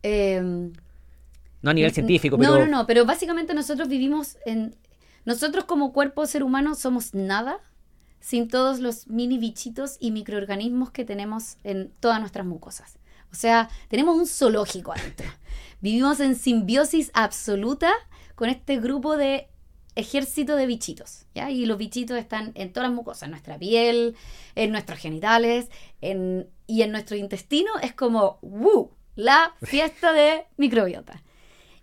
[0.02, 0.72] Em,
[1.62, 2.66] No a nivel científico, no, pero.
[2.66, 4.74] No, no, pero básicamente nosotros vivimos en...
[5.24, 7.60] Nosotros como cuerpo ser humano somos nada
[8.18, 12.98] sin todos los mini bichitos y microorganismos que tenemos en todas nuestras mucosas.
[13.30, 15.26] O sea, tenemos un zoológico adentro.
[15.80, 17.92] Vivimos en simbiosis absoluta
[18.42, 19.46] con este grupo de
[19.94, 21.52] ejército de bichitos, ¿ya?
[21.52, 24.16] Y los bichitos están en todas las mucosas, en nuestra piel,
[24.56, 25.70] en nuestros genitales,
[26.00, 28.90] en, y en nuestro intestino es como, ¡wow!
[29.14, 31.22] La fiesta de microbiota.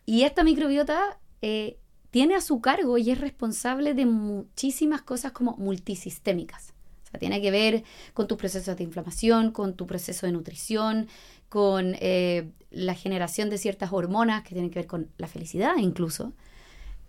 [0.05, 1.80] Y esta microbiota eh,
[2.12, 6.74] tiene a su cargo y es responsable de muchísimas cosas como multisistémicas.
[7.05, 11.07] O sea, tiene que ver con tus procesos de inflamación, con tu proceso de nutrición,
[11.47, 16.34] con eh, la generación de ciertas hormonas que tienen que ver con la felicidad incluso,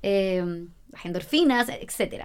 [0.03, 2.25] eh, las endorfinas, etc.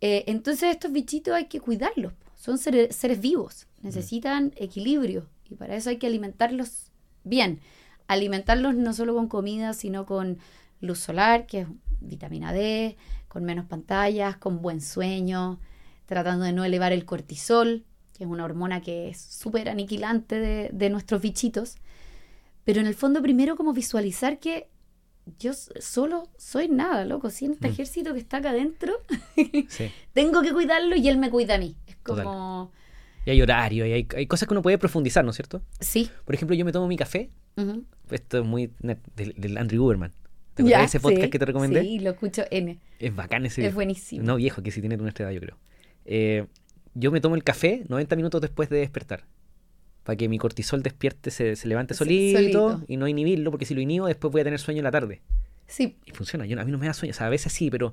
[0.00, 2.12] entonces estos bichitos hay que cuidarlos.
[2.36, 6.92] Son seres, seres vivos, necesitan equilibrio y para eso hay que alimentarlos
[7.24, 7.60] bien
[8.08, 10.38] alimentarlos no solo con comida, sino con
[10.80, 11.68] luz solar, que es
[12.00, 12.96] vitamina D,
[13.28, 15.60] con menos pantallas, con buen sueño,
[16.06, 17.84] tratando de no elevar el cortisol,
[18.16, 21.76] que es una hormona que es súper aniquilante de, de nuestros bichitos.
[22.64, 24.68] Pero en el fondo primero como visualizar que
[25.38, 27.72] yo solo soy nada, loco, si en este Mm.
[27.72, 28.92] ejército que está acá adentro,
[29.68, 29.90] Sí.
[30.12, 31.76] tengo que cuidarlo y él me cuida a mí.
[31.86, 32.24] Es Total.
[32.24, 32.72] como...
[33.26, 35.60] Y hay horario, y hay, hay cosas que uno puede profundizar, ¿no es cierto?
[35.80, 36.10] Sí.
[36.24, 37.30] Por ejemplo, yo me tomo mi café.
[38.10, 40.12] Esto es muy del, del Andrew Uberman.
[40.54, 41.82] ¿Te acuerdas de ese podcast sí, que te recomendé?
[41.82, 42.78] Sí, lo escucho N.
[42.98, 43.66] Es bacán ese.
[43.66, 44.24] Es buenísimo.
[44.24, 45.58] No viejo, que sí tiene nuestra edad, yo creo.
[46.04, 46.46] Eh,
[46.94, 49.24] yo me tomo el café 90 minutos después de despertar.
[50.08, 52.80] Para que mi cortisol despierte, se, se levante solito, solito.
[52.88, 55.20] y no inhibirlo, porque si lo inhibo después voy a tener sueño en la tarde.
[55.66, 56.46] Sí, Y funciona.
[56.46, 57.10] Yo, a mí no me da sueño.
[57.10, 57.92] O sea, a veces sí, pero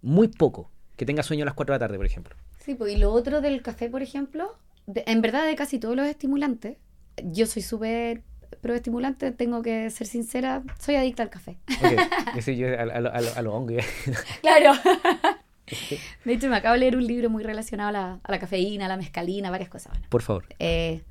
[0.00, 0.70] muy poco.
[0.94, 2.36] Que tenga sueño a las 4 de la tarde, por ejemplo.
[2.60, 4.56] Sí, pues, y lo otro del café, por ejemplo,
[4.86, 6.76] de- en verdad de casi todos los estimulantes,
[7.24, 8.22] yo soy súper
[8.60, 11.58] pro estimulante, tengo que ser sincera, soy adicta al café.
[11.82, 13.20] Ok, sí, yo a, a, a.
[14.40, 14.72] Claro.
[16.24, 18.84] De hecho, me acabo de leer un libro muy relacionado a la, a la cafeína,
[18.84, 19.92] a la mezcalina, varias cosas.
[19.92, 20.44] Bueno, Por favor.
[20.60, 21.02] eh,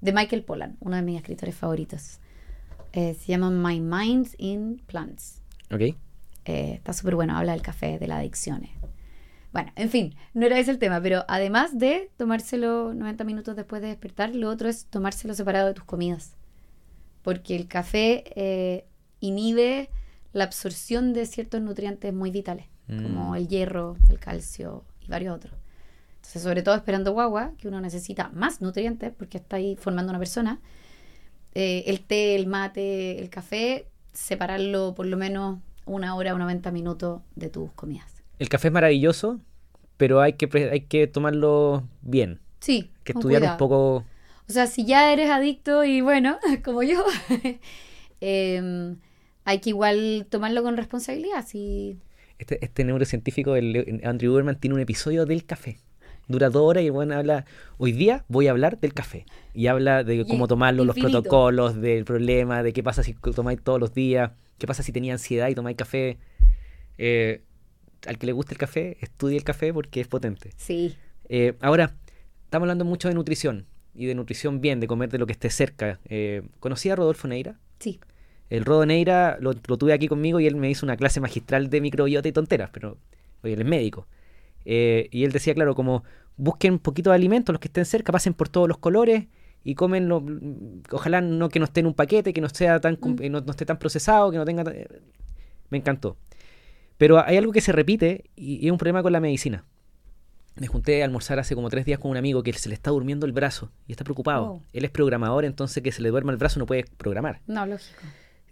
[0.00, 2.18] de Michael Pollan, uno de mis escritores favoritos.
[2.92, 5.42] Eh, se llama My Mind in Plants.
[5.72, 5.80] Ok.
[5.80, 5.94] Eh,
[6.44, 8.70] está súper bueno, habla del café, de las adicciones.
[9.52, 13.82] Bueno, en fin, no era ese el tema, pero además de tomárselo 90 minutos después
[13.82, 16.34] de despertar, lo otro es tomárselo separado de tus comidas.
[17.22, 18.86] Porque el café eh,
[19.20, 19.90] inhibe
[20.32, 23.02] la absorción de ciertos nutrientes muy vitales, Mm.
[23.02, 25.52] como el hierro, el calcio y varios otros.
[26.28, 30.18] Entonces, sobre todo esperando guagua, que uno necesita más nutrientes porque está ahí formando una
[30.18, 30.60] persona,
[31.54, 36.70] eh, el té, el mate, el café, separarlo por lo menos una hora o 90
[36.70, 38.22] minutos de tus comidas.
[38.38, 39.40] El café es maravilloso,
[39.96, 42.40] pero hay que, hay que tomarlo bien.
[42.60, 43.54] Sí, Hay que estudiar cuidado.
[43.54, 43.96] un poco.
[44.50, 47.06] O sea, si ya eres adicto y bueno, como yo,
[48.20, 48.98] em,
[49.44, 51.46] hay que igual tomarlo con responsabilidad.
[51.46, 51.96] Si...
[52.38, 55.78] Este, este neurocientífico, el Andrew Uberman, tiene un episodio del café.
[56.28, 57.46] Dura dos horas y bueno, habla.
[57.78, 59.24] Hoy día voy a hablar del café.
[59.54, 63.80] Y habla de cómo tomarlo, los protocolos, del problema, de qué pasa si tomáis todos
[63.80, 66.18] los días, qué pasa si tenía ansiedad y tomáis café.
[66.98, 67.42] Eh,
[68.06, 70.50] al que le guste el café, estudie el café porque es potente.
[70.56, 70.94] Sí,
[71.30, 71.94] Eh, ahora,
[72.44, 75.50] estamos hablando mucho de nutrición y de nutrición bien, de comer de lo que esté
[75.50, 75.98] cerca.
[76.08, 77.58] Eh, ¿Conocí a Rodolfo Neira?
[77.78, 77.98] sí.
[78.50, 81.68] El Rodo Neira lo, lo tuve aquí conmigo y él me hizo una clase magistral
[81.68, 82.96] de microbiota y tonteras, pero
[83.42, 84.06] oye, él es médico.
[84.70, 86.04] Eh, y él decía, claro, como
[86.36, 89.24] busquen un poquito de alimentos, los que estén cerca, pasen por todos los colores
[89.64, 90.22] y comen, lo-
[90.92, 93.30] ojalá no que no esté en un paquete, que no sea tan Mm.
[93.30, 94.64] no, no esté tan procesado, que no tenga...
[95.70, 96.16] Me encantó.
[96.98, 99.64] Pero hay algo que se repite y, y es un problema con la medicina.
[100.56, 102.90] Me junté a almorzar hace como tres días con un amigo que se le está
[102.90, 104.44] durmiendo el brazo y está preocupado.
[104.44, 104.62] Oh.
[104.72, 108.00] Él es programador, entonces que se le duerma el brazo no puede programar No, lógico.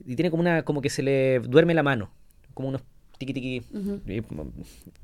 [0.06, 2.10] y tiene como una como que se le duerme la mano
[2.54, 2.82] como unos
[3.18, 3.62] tiqui tiqui
[4.06, 4.22] y,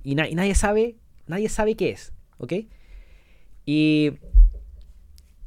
[0.04, 0.94] y na- y nadie sabe
[1.26, 2.52] nadie sabe qué es ¿ok?
[3.66, 4.12] y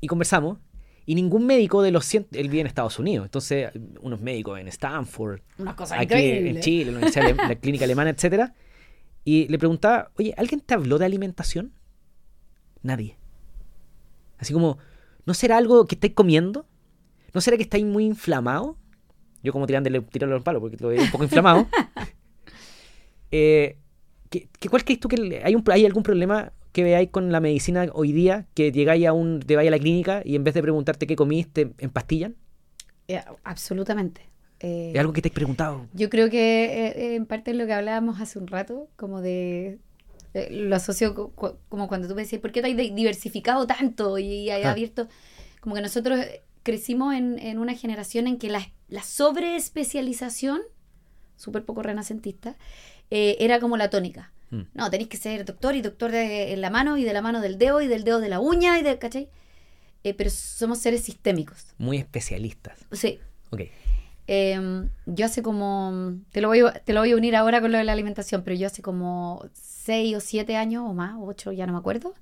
[0.02, 0.60] y conversamos
[1.06, 3.72] y ningún médico de los 100 él vive en Estados Unidos entonces
[4.02, 6.50] unos médicos en Stanford Una cosa aquí increíble.
[6.52, 7.02] en Chile en
[7.38, 8.54] la, la clínica alemana etcétera
[9.24, 11.74] y le preguntaba oye ¿alguien te habló de alimentación?
[12.82, 13.18] nadie
[14.38, 14.78] así como
[15.26, 16.68] ¿no será algo que estáis comiendo?
[17.34, 18.78] ¿no será que estáis muy inflamado?
[19.44, 21.68] Yo como tirándole, tirarle los palos porque lo veo un poco inflamado.
[23.32, 23.78] eh,
[24.30, 27.40] ¿qué, qué- ¿Cuál crees tú que hay, un, hay algún problema que veáis con la
[27.40, 30.54] medicina hoy día que llegáis a un, te vais a la clínica y en vez
[30.54, 32.36] de preguntarte qué comiste, empastillan?
[33.08, 34.22] Eh, absolutamente.
[34.60, 35.86] Eh, ¿Es algo que te has preguntado?
[35.94, 39.22] Yo creo que eh, eh, en parte es lo que hablábamos hace un rato, como
[39.22, 39.80] de...
[40.34, 42.90] eh, lo asocio co- co- como cuando tú me decías, ¿por qué te has di-
[42.92, 44.72] diversificado tanto y has Ah.
[44.72, 45.08] abierto?
[45.62, 50.62] Como que nosotros eh, crecimos en, en una generación en que la, la sobreespecialización,
[51.38, 52.56] súper poco renacentista,
[53.12, 54.32] eh, era como la tónica.
[54.52, 54.62] Mm.
[54.74, 57.42] No, tenéis que ser doctor y doctor de, en la mano y de la mano
[57.42, 59.30] del dedo y del dedo de la uña y de, ¿cachai?
[60.04, 61.66] Eh, pero somos seres sistémicos.
[61.80, 62.78] Muy especialistas.
[62.92, 63.62] Sí, Ok.
[64.28, 67.72] eh, yo hace como, te lo, voy, a- te lo voy a unir ahora con
[67.72, 71.52] lo de la alimentación, pero yo hace como seis o siete años o más, ocho,
[71.52, 72.14] ya no me acuerdo,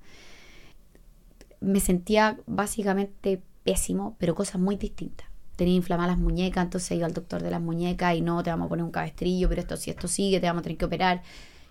[1.60, 5.26] me sentía básicamente pésimo, pero cosas muy distintas.
[5.56, 8.66] Tenía inflamadas las muñecas, entonces iba al doctor de las muñecas y no, te vamos
[8.66, 11.22] a poner un cabestrillo, pero esto si esto sigue, te vamos a tener que operar.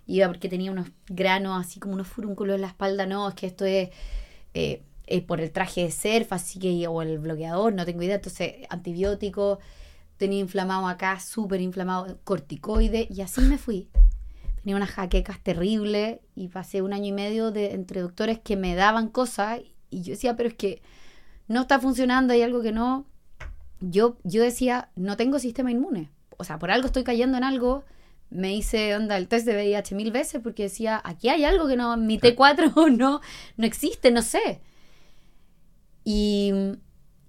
[0.08, 3.48] Iba porque tenía unos granos, así como unos furúnculos en la espalda, no, es que
[3.48, 3.90] esto es...
[4.54, 4.84] eh,
[5.28, 8.16] por el traje de surf, así que, o el bloqueador, no tengo idea.
[8.16, 9.60] Entonces, antibióticos,
[10.18, 13.90] tenía inflamado acá, súper inflamado, corticoide, y así me fui.
[14.62, 18.76] Tenía unas jaquecas terribles y pasé un año y medio de, entre doctores que me
[18.76, 19.60] daban cosas
[19.90, 20.82] y yo decía, pero es que
[21.48, 23.06] no está funcionando, hay algo que no.
[23.86, 26.10] Yo, yo decía, no tengo sistema inmune.
[26.38, 27.84] O sea, por algo estoy cayendo en algo.
[28.30, 31.76] Me hice onda el test de VIH mil veces porque decía, aquí hay algo que
[31.76, 33.20] no, mi T4 no,
[33.58, 34.62] no existe, no sé.
[36.06, 36.52] Y,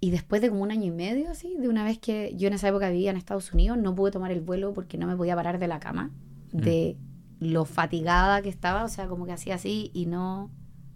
[0.00, 2.54] y después de como un año y medio, así, de una vez que yo en
[2.54, 5.34] esa época vivía en Estados Unidos, no pude tomar el vuelo porque no me podía
[5.34, 6.12] parar de la cama,
[6.52, 6.96] de
[7.40, 10.50] lo fatigada que estaba, o sea, como que hacía así y no,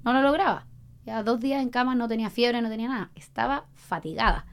[0.04, 0.66] no lo lograba.
[1.04, 4.46] Ya dos días en cama, no tenía fiebre, no tenía nada, estaba fatigada.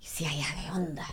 [0.00, 1.06] Y decía, ya, ¿qué onda?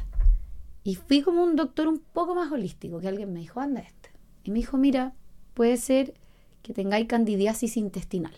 [0.84, 4.12] Y fui como un doctor un poco más holístico, que alguien me dijo, anda este.
[4.44, 5.14] Y me dijo, mira,
[5.54, 6.14] puede ser
[6.62, 8.34] que tengáis candidiasis intestinal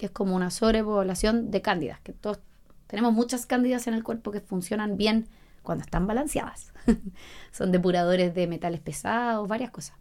[0.00, 2.40] que es como una sobrepoblación de cándidas, que todos
[2.86, 5.28] tenemos muchas cándidas en el cuerpo que funcionan bien
[5.62, 6.72] cuando están balanceadas.
[7.52, 9.98] Son depuradores de metales pesados, varias cosas.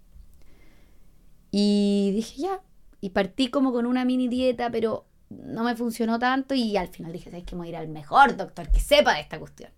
[1.51, 2.61] Y dije, ya.
[3.01, 7.11] y partí como con una mini dieta, pero no me funcionó tanto y al final
[7.11, 9.71] dije, ¿sabes que voy a ir al mejor doctor que sepa de esta cuestión?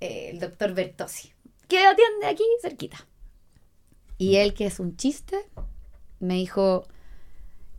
[0.00, 1.32] Eh, el doctor Bertossi,
[1.66, 2.98] que atiende aquí cerquita.
[4.16, 5.36] Y él, que es un chiste,
[6.20, 6.86] me dijo,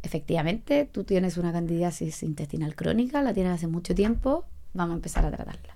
[0.03, 5.25] efectivamente, tú tienes una candidiasis intestinal crónica, la tienes hace mucho tiempo, vamos a empezar
[5.25, 5.75] a tratarla.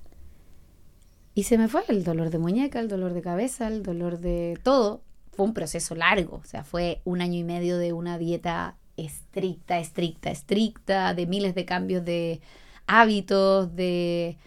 [1.35, 4.59] Y se me fue el dolor de muñeca, el dolor de cabeza, el dolor de
[4.63, 5.01] todo.
[5.31, 9.79] Fue un proceso largo, o sea, fue un año y medio de una dieta estricta,
[9.79, 12.41] estricta, estricta, de miles de cambios de
[12.87, 14.37] hábitos, de...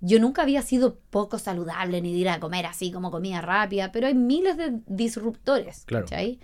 [0.00, 3.92] Yo nunca había sido poco saludable ni de ir a comer así como comida rápida,
[3.92, 6.04] pero hay miles de disruptores, Claro.
[6.04, 6.38] ¿cachai?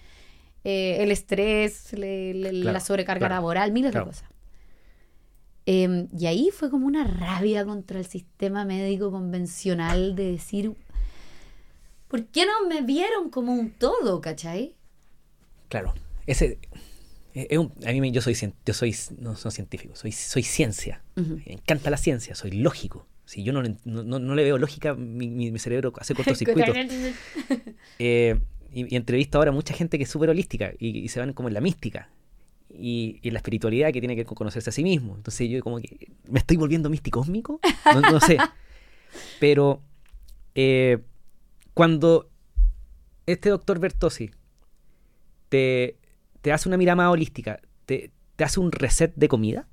[0.65, 4.25] Eh, el estrés, le- le- la sobrecarga claro, laboral, miles de cosas.
[5.67, 10.75] Em, y ahí fue como una rabia contra el sistema médico convencional de decir,
[12.09, 14.75] ¿por qué no me vieron como un todo, cachai?
[15.69, 15.95] Claro.
[16.27, 16.59] Ese,
[17.35, 18.35] es- un- a mí yo soy,
[18.67, 21.03] yo soy no, no científico, soy, soy ciencia.
[21.17, 23.07] Me encanta la ciencia, soy lógico.
[23.25, 25.29] Si yo no, le- no, no- no le veo lógica, mi,
[25.59, 26.73] cerebro hace cortocircuito.
[27.99, 28.39] Eh,
[28.73, 31.33] y, y entrevisto ahora a mucha gente que es súper holística y, y se van
[31.33, 32.09] como en la mística
[32.71, 35.15] y, y en la espiritualidad que tiene que ver con conocerse a sí mismo.
[35.17, 37.61] Entonces yo como que me estoy volviendo místico-cósmico,
[37.95, 38.39] no, no sé.
[39.41, 39.83] Pero
[40.55, 40.99] eh,
[41.75, 42.31] cuando
[43.27, 44.31] este doctor Bertossi
[45.49, 45.97] te,
[46.43, 49.67] te hace una mirada más holística, te, te hace un reset de comida,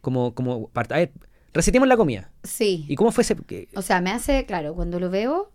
[0.00, 1.12] como, como, a ver,
[1.52, 2.30] resetemos la comida.
[2.44, 2.84] Sí.
[2.88, 3.34] ¿Y cómo fue ese?
[3.36, 5.52] que- O sea, me hace, claro, cuando lo veo,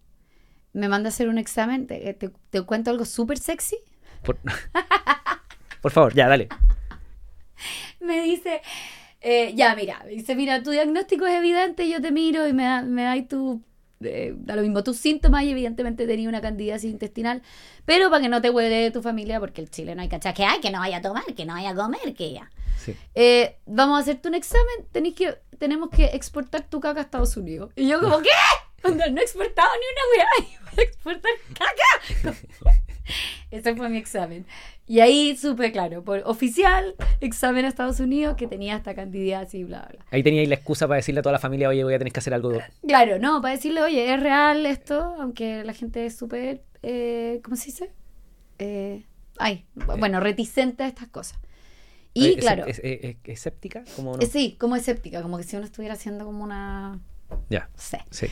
[0.73, 3.77] me manda a hacer un examen, te, te- te cuento algo súper sexy.
[4.23, 4.37] Por,
[5.81, 6.49] por favor, ya, dale.
[7.99, 8.61] Me dice,
[9.21, 12.63] eh, ya, mira, me dice, mira, tu diagnóstico es evidente, yo te miro y me,
[12.63, 13.63] da, me dais tu,
[14.05, 17.41] eh, da lo mismo, tus síntomas y evidentemente tenía una candidiasis intestinal,
[17.85, 20.43] pero para que no te huele de tu familia, porque el chileno hay cachas que
[20.43, 22.49] hay, que no vaya a tomar, que no vaya a comer, que ya.
[22.77, 22.95] Sí.
[23.15, 27.37] Eh, vamos a hacerte un examen, tenéis que, tenemos que exportar tu caca a Estados
[27.37, 27.71] Unidos.
[27.75, 28.29] Y yo como, ¿qué?
[28.83, 32.37] Onda, no he exportado ni una weá, voy a exportar caca.
[33.51, 34.45] Ese fue mi examen.
[34.85, 39.63] Y ahí supe, claro, por oficial, examen a Estados Unidos, que tenía esta candidiasis y
[39.63, 40.05] bla, bla.
[40.11, 42.19] Ahí teníais la excusa para decirle a toda la familia, oye, voy a tener que
[42.19, 42.59] hacer algo.
[42.85, 47.55] Claro, no, para decirle, oye, es real esto, aunque la gente es súper, eh, ¿cómo
[47.55, 47.91] se dice?
[48.59, 49.05] Eh,
[49.37, 51.39] ay, bueno, reticente a estas cosas.
[52.13, 53.83] Y Eh, es- claro, Es, es- es- escéptica?
[53.95, 54.21] Como no?
[54.21, 56.99] eh, sí, como escéptica, como que si uno estuviera haciendo como una,
[57.49, 57.99] Ya, no sé.
[58.11, 58.27] sí.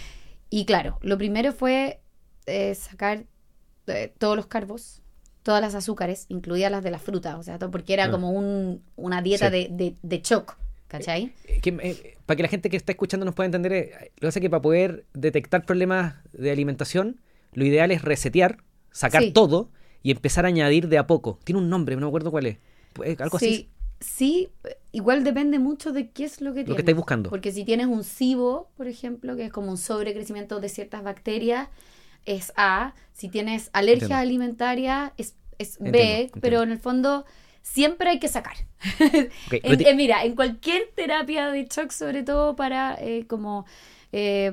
[0.50, 2.02] Y claro, lo primero fue
[2.46, 3.24] eh, sacar
[3.88, 5.01] eh, todos los carbos,
[5.44, 8.12] todas las azúcares, incluidas las de las frutas, o sea, todo, porque era Ah.
[8.12, 9.52] como un, una dieta Sí.
[9.52, 10.56] de, de, de shock,
[10.88, 11.34] ¿cachai?
[11.46, 14.22] Eh, que, eh, para que la gente que está escuchando nos pueda entender, eh, lo
[14.22, 17.20] que es que para poder detectar problemas de alimentación,
[17.54, 18.58] lo ideal es resetear,
[18.92, 19.32] sacar Sí.
[19.32, 19.70] todo
[20.04, 21.40] y empezar a añadir de a poco.
[21.44, 22.58] Tiene un nombre, no me acuerdo cuál es.
[23.20, 23.70] Algo sí, así.
[24.00, 24.50] sí,
[24.92, 26.76] igual depende mucho de qué es lo que Lo tienes.
[26.78, 27.30] que estáis buscando.
[27.30, 31.70] Porque si tienes un SIBO, por ejemplo, que es como un sobrecrecimiento de ciertas bacterias,
[32.26, 32.94] es A.
[33.14, 34.22] Si tienes alergias Entiendo.
[34.22, 35.88] alimentarias, es, es B.
[35.88, 37.26] Entiendo, Pero en el fondo
[37.62, 38.56] siempre hay que sacar.
[39.52, 43.66] En- en- mira, en cualquier terapia de shock, sobre todo para eh, como
[44.12, 44.52] eh,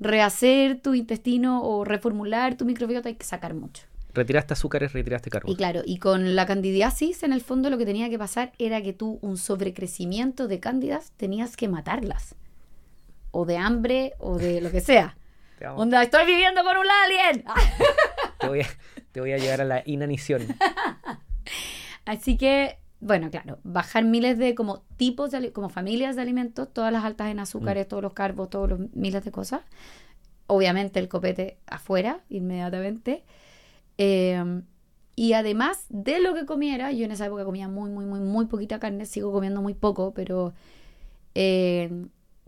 [0.00, 3.82] rehacer tu intestino o reformular tu microbiota, hay que sacar mucho.
[4.14, 5.56] retiraste azúcares, retiraste Y carbohidratos.
[5.58, 8.92] claro, y con la candidiasis, en el fondo lo que tenía que pasar era que
[8.92, 12.34] tú, un sobrecrecimiento de cándidas, tenías que matarlas.
[13.30, 15.16] O de hambre, o de lo que sea.
[15.58, 15.80] Te, amo.
[15.80, 17.44] Onda, estoy viviendo con un alien.
[18.38, 18.66] Te voy, a,
[19.12, 20.42] te voy a llevar a la inanición.
[22.04, 26.92] Así que, bueno, claro, bajar miles de como tipos, de, como familias de alimentos, todas
[26.92, 29.62] las altas en azúcares, todos los carbos, todos los miles de cosas.
[30.46, 33.24] Obviamente el copete afuera, inmediatamente.
[33.98, 34.62] Eh,
[35.18, 38.46] y además de lo que comiera, yo en esa época comía muy, muy, muy, muy
[38.46, 40.54] poquita carne, sigo comiendo muy poco, pero
[41.34, 41.90] eh,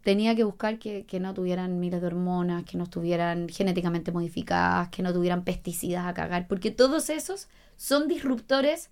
[0.03, 4.88] tenía que buscar que, que no tuvieran miles de hormonas, que no estuvieran genéticamente modificadas,
[4.88, 8.90] que no tuvieran pesticidas a cagar, porque todos esos son disruptores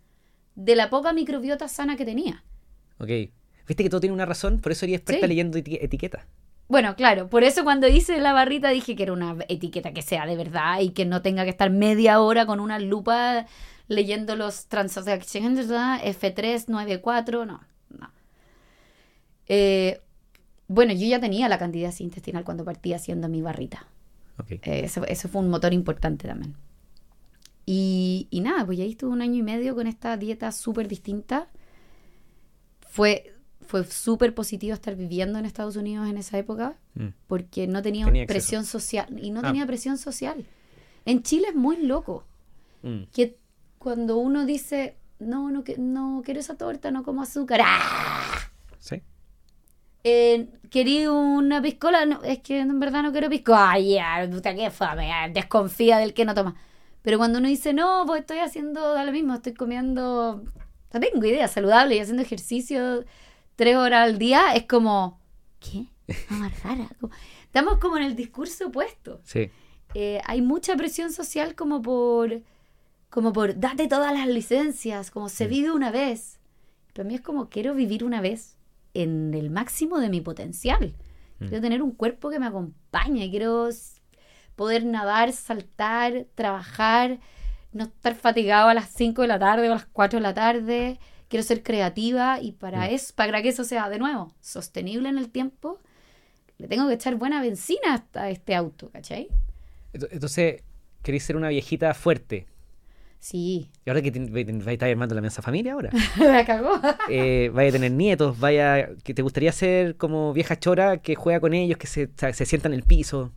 [0.54, 2.44] de la poca microbiota sana que tenía.
[2.98, 3.08] Ok.
[3.66, 5.28] Viste que todo tiene una razón, por eso eres experta Sí.
[5.28, 6.24] leyendo eti- etiquetas.
[6.68, 10.26] Bueno, claro, por eso cuando hice la barrita dije que era una etiqueta que sea
[10.26, 13.46] de verdad y que no tenga que estar media hora con una lupa
[13.88, 17.62] leyendo los transacciones F394, no,
[17.98, 18.10] no.
[19.46, 20.00] Eh,
[20.68, 23.86] bueno, yo ya tenía la candidiasis intestinal cuando partí haciendo mi barrita.
[24.38, 24.52] Ok.
[24.52, 26.54] Eh, eso, eso fue un motor importante también.
[27.66, 31.48] Y, y nada, pues ahí estuve un año y medio con esta dieta súper distinta.
[32.80, 33.34] Fue,
[33.66, 37.08] fue súper positivo estar viviendo en Estados Unidos en esa época Mm.
[37.26, 38.34] porque no tenía, Tenía acceso.
[38.34, 39.42] presión social y no Ah.
[39.44, 40.44] tenía presión social.
[41.04, 42.24] En Chile es muy loco
[42.82, 43.02] Mm.
[43.12, 43.36] que
[43.78, 47.60] cuando uno dice no, no, no quiero esa torta, no como azúcar.
[47.64, 48.50] ¡Ah!
[48.78, 49.02] ¿Sí?
[50.04, 53.70] Eh, quería una piscola, no, es que en verdad no quiero piscola.
[53.72, 56.56] Ay, ya, puta que fame, desconfía del que no toma.
[57.02, 60.42] Pero cuando uno dice, no, pues estoy haciendo da lo mismo, estoy comiendo,
[60.92, 63.04] no tengo idea, saludable y haciendo ejercicio
[63.56, 65.20] tres horas al día, es como,
[65.60, 65.86] ¿qué?
[66.62, 66.88] Rara.
[67.00, 67.12] Como-
[67.44, 69.20] Estamos como en el discurso opuesto.
[69.24, 69.50] Sí.
[69.94, 72.42] Eh, hay mucha presión social como por,
[73.08, 76.38] como por, date todas las licencias, como se vive una vez.
[76.92, 78.57] Para mí es como, quiero vivir una vez
[79.02, 80.94] en el máximo de mi potencial.
[81.38, 81.44] Mm.
[81.46, 83.68] Quiero tener un cuerpo que me acompañe, quiero
[84.56, 87.18] poder nadar, saltar, trabajar,
[87.72, 90.34] no estar fatigado a las 5 de la tarde o a las 4 de la
[90.34, 90.98] tarde.
[91.28, 92.94] Quiero ser creativa y para Mm.
[92.94, 95.78] eso, para que eso sea de nuevo sostenible en el tiempo,
[96.56, 99.28] le tengo que echar buena benzina a este auto, ¿cachai?
[99.92, 100.62] Ento- Entonces,
[101.02, 102.46] queréis ser una viejita fuerte.
[103.20, 105.90] Sí, Y ahora que vais a estar armando la mensa familia ahora.
[106.18, 106.80] la cagó.
[107.10, 111.40] eh, vaya a tener nietos, vaya, que te gustaría ser como vieja chora que juega
[111.40, 113.32] con ellos, que se, se sienta en el piso.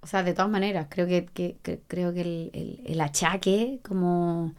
[0.00, 3.80] O sea, de todas maneras, creo que, que- que- creo que el, el- el achaque,
[3.82, 4.52] como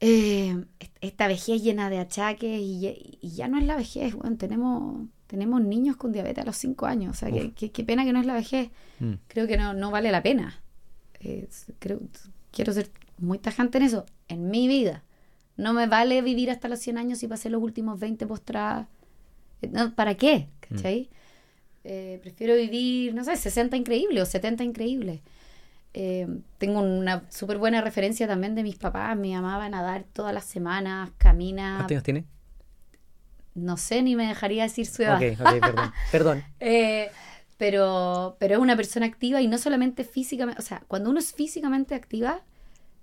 [0.00, 4.14] eh, est- esta vejez llena de achaques y, ya- y ya no es la vejez,
[4.14, 8.12] bueno, tenemos, tenemos niños con diabetes a los 5 años, o sea, qué pena que
[8.12, 8.70] no es la vejez,
[9.00, 9.14] Mm.
[9.28, 10.60] creo que no, no vale la pena.
[11.20, 12.00] Eh, creo,
[12.52, 15.02] quiero ser muy tajante en eso, en mi vida.
[15.56, 18.86] No me vale vivir hasta los 100 años y pasé los últimos 20 postradas.
[19.60, 20.48] Eh, no, ¿Para qué?
[20.60, 21.10] ¿Cachai?
[21.84, 25.20] Eh, prefiero vivir, no sé, 60 increíbles o 70 increíbles.
[25.94, 26.26] Eh,
[26.58, 29.16] tengo una súper buena referencia también de mis papás.
[29.16, 31.74] Mi mamá va a nadar todas las semanas, camina.
[31.76, 32.24] ¿Cuántos años tiene?
[33.54, 35.16] No sé, ni me dejaría decir su edad.
[35.16, 35.92] Ok, ok, perdón.
[36.12, 36.44] Perdón.
[36.60, 37.10] Eh,
[37.62, 41.32] pero, pero es una persona activa y no solamente físicamente, o sea, cuando uno es
[41.32, 42.42] físicamente activa,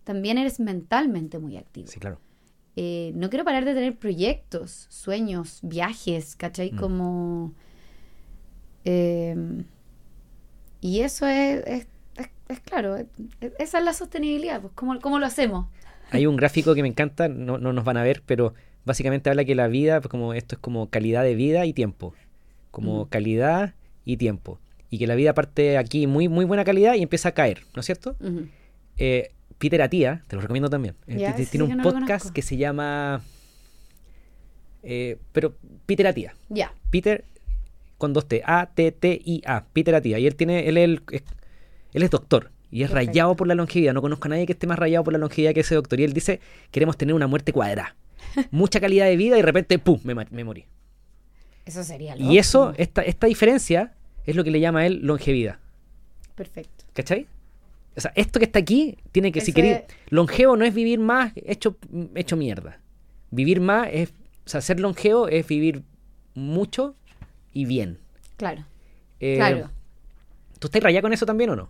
[0.03, 1.88] también eres mentalmente muy activo.
[1.88, 2.20] Sí, claro.
[2.76, 6.74] Eh, no quiero parar de tener proyectos, sueños, viajes, ¿cachai?
[6.74, 6.76] Mm.
[6.78, 7.53] Como...
[8.84, 9.64] eh,
[10.82, 11.88] y eso es, es,
[12.18, 13.05] es- es claro, es-
[13.39, 15.68] es- esa es la sostenibilidad, pues ¿cómo, cómo lo hacemos?
[16.12, 18.53] Hay un gráfico que me encanta, no, no nos van a ver, pero
[18.84, 22.14] básicamente habla que la vida, pues como esto es como calidad de vida y tiempo.
[22.72, 23.07] Como Mm.
[23.07, 23.74] calidad
[24.14, 24.60] y tiempo.
[24.89, 27.80] Y que la vida parte aquí muy, muy buena calidad y empieza a caer, ¿no
[27.82, 28.16] es cierto?
[28.20, 28.47] Ujú.
[28.97, 30.95] Eh, Peter Atia, te lo recomiendo también.
[31.05, 33.22] t- ese tiene sí un no podcast que se llama.
[34.84, 35.55] eh, pero
[35.86, 36.36] Peter Atia.
[36.49, 37.26] Ya, Peter
[37.97, 38.41] con dos T.
[38.45, 39.66] A-T-T-I-A.
[39.74, 40.20] Peter Atia.
[40.20, 40.68] Y él tiene.
[40.70, 41.24] Él, el- es,
[41.93, 42.51] él es doctor.
[42.72, 43.10] Y es Perfecto.
[43.12, 43.93] rayado por la longevidad.
[43.93, 45.99] No conozco a nadie que esté más rayado por la longevidad que ese doctor.
[45.99, 46.39] Y él dice:
[46.72, 47.95] Queremos tener una muerte cuadrada.
[48.51, 49.99] Mucha calidad de vida y de repente, ¡pum!
[50.03, 50.66] Me, me morí.
[51.66, 52.76] eso sería Y eso, loco.
[52.78, 53.93] esta, esta diferencia,
[54.30, 55.57] es lo que le llama a él longevidad.
[56.36, 56.86] Perfecto.
[56.93, 57.27] ¿Cachai?
[57.97, 61.34] O sea, esto que está aquí tiene que, si queréis, longevo no es vivir más
[61.36, 61.77] hecho,
[62.15, 62.80] hecho mierda.
[63.32, 64.09] Vivir más es,
[64.45, 65.84] o sea, ser longevo es vivir
[66.36, 66.95] mucho
[67.53, 67.97] y bien.
[68.38, 68.65] Claro,
[69.19, 69.69] Eh, claro.
[70.59, 71.69] ¿Tú estás rayada con eso también o no?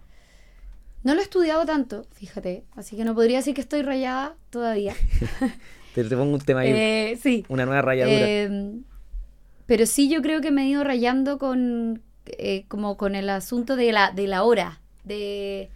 [1.03, 4.93] No lo he estudiado tanto, fíjate, así que no podría decir que estoy rayada todavía.
[5.95, 8.17] Te, te pongo un tema ahí, Eh, sí, una nueva rayadura.
[8.19, 8.73] Eh,
[9.65, 12.01] pero sí yo creo que me he ido rayando con
[12.37, 15.69] eh, como con el asunto de la, de la hora, de, eh,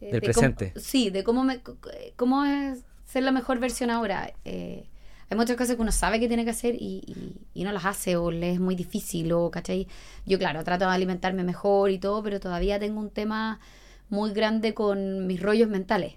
[0.00, 0.72] Del de presente.
[0.74, 1.60] Cómo, sí, de cómo, me,
[2.16, 4.32] cómo es ser la mejor versión ahora.
[4.44, 4.84] Eh,
[5.30, 7.84] hay muchas cosas que uno sabe que tiene que hacer y, y- y no las
[7.86, 9.86] hace o le es muy difícil o, ¿cachai?
[10.26, 13.60] Yo, claro, trato de alimentarme mejor y todo, pero todavía tengo un tema
[14.10, 16.14] muy grande con mis rollos mentales.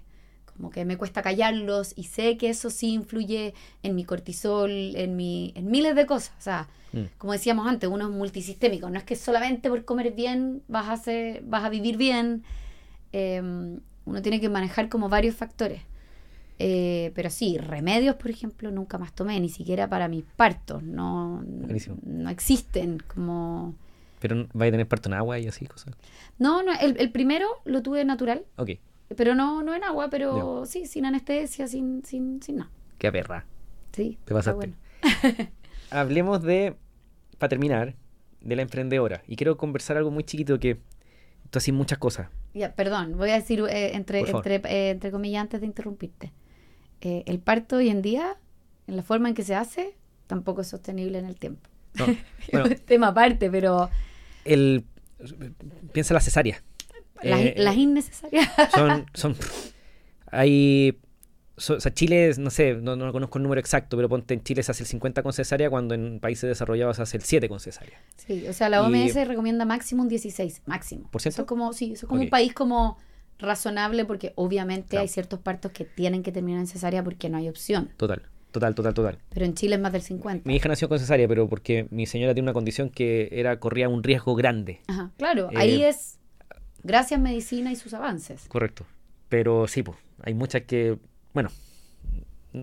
[0.56, 5.16] Como que me cuesta callarlos y sé que eso sí influye en mi cortisol, en,
[5.16, 6.32] mi, en miles de cosas.
[6.38, 7.06] O sea, Mm.
[7.18, 8.88] como decíamos antes, uno es multisistémico.
[8.88, 12.44] No es que solamente por comer bien vas a, hacer, vas a vivir bien.
[13.12, 13.42] Eh,
[14.04, 15.82] uno tiene que manejar como varios factores.
[16.58, 20.82] Eh, pero sí, remedios, por ejemplo, nunca más tomé, ni siquiera para mis partos.
[20.82, 21.96] No, Buenísimo.
[22.04, 23.74] no existen como...
[24.20, 25.94] Pero vaya a tener parto en agua y así, cosas.
[26.38, 28.70] No, no el, el primero lo tuve natural, Ok,
[29.14, 32.70] pero no, no en agua, pero sí, sin anestesia, sin, sin, sin nada.
[32.98, 33.44] qué perra.
[33.92, 34.56] Sí, Te pasaste.
[34.56, 34.74] bueno.
[35.90, 36.76] Hablemos de,
[37.38, 37.94] para terminar,
[38.40, 39.22] de la emprendedora.
[39.26, 40.80] Y quiero conversar algo muy chiquito que
[41.50, 42.28] tú haces muchas cosas.
[42.54, 46.32] Ya, perdón, voy a decir eh, entre, entre, eh, entre comillas antes de interrumpirte.
[47.00, 48.36] Eh, el parto hoy en día,
[48.86, 49.94] en la forma en que se hace,
[50.26, 51.68] tampoco es sostenible en el tiempo.
[51.94, 52.06] No,
[52.52, 53.90] bueno, tema aparte, pero
[54.44, 54.84] el,
[55.92, 56.62] piensa la cesárea.
[57.22, 58.48] Las, Eh, las innecesarias.
[58.74, 59.36] son, son
[60.30, 60.98] hay
[61.56, 64.42] so- o sea, Chile, no sé, no, no conozco el número exacto, pero ponte en
[64.42, 67.48] Chile se hace el 50 con cesárea cuando en países desarrollados se hace el 7
[67.48, 67.98] con cesárea.
[68.16, 71.08] sí, o sea, la y- OMS recomienda máximo un 16, máximo.
[71.10, 71.34] ¿Por ciento?
[71.36, 72.98] Eso es como, sí, eso es como un país como
[73.38, 75.02] razonable porque obviamente Claro.
[75.02, 77.90] hay ciertos partos que tienen que terminar en cesárea porque no hay opción.
[77.96, 79.18] Total, total, total, total.
[79.28, 80.48] Pero en Chile es más del 50.
[80.48, 83.88] Mi hija nació con cesárea, pero porque mi señora tiene una condición que era corría
[83.88, 84.80] un riesgo grande.
[84.88, 86.18] Ajá, claro, Eh, ahí es
[86.86, 88.46] gracias medicina y sus avances.
[88.48, 88.86] Correcto.
[89.28, 90.98] Pero sí, pues, hay muchas que,
[91.34, 91.50] bueno,
[92.52, 92.62] mm,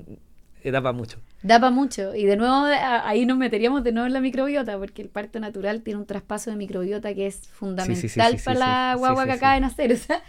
[0.72, 1.20] daba mucho.
[1.42, 2.16] Da para mucho.
[2.16, 5.40] Y de nuevo, a- ahí nos meteríamos de nuevo en la microbiota, porque el parto
[5.42, 9.26] natural tiene un traspaso de microbiota que es fundamental sí, sí, sí, para la guagua
[9.26, 9.92] que acaba de nacer.
[9.94, 10.24] O sea,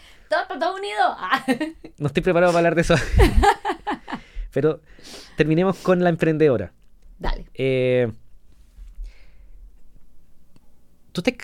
[0.49, 0.99] todo todo unido.
[1.07, 1.45] Ah.
[1.99, 2.95] No estoy preparado para hablar de eso.
[4.53, 4.81] pero
[5.37, 6.73] terminemos con la emprendedora.
[7.21, 7.47] Dale.
[7.55, 8.11] Eh,
[11.13, 11.37] tú te,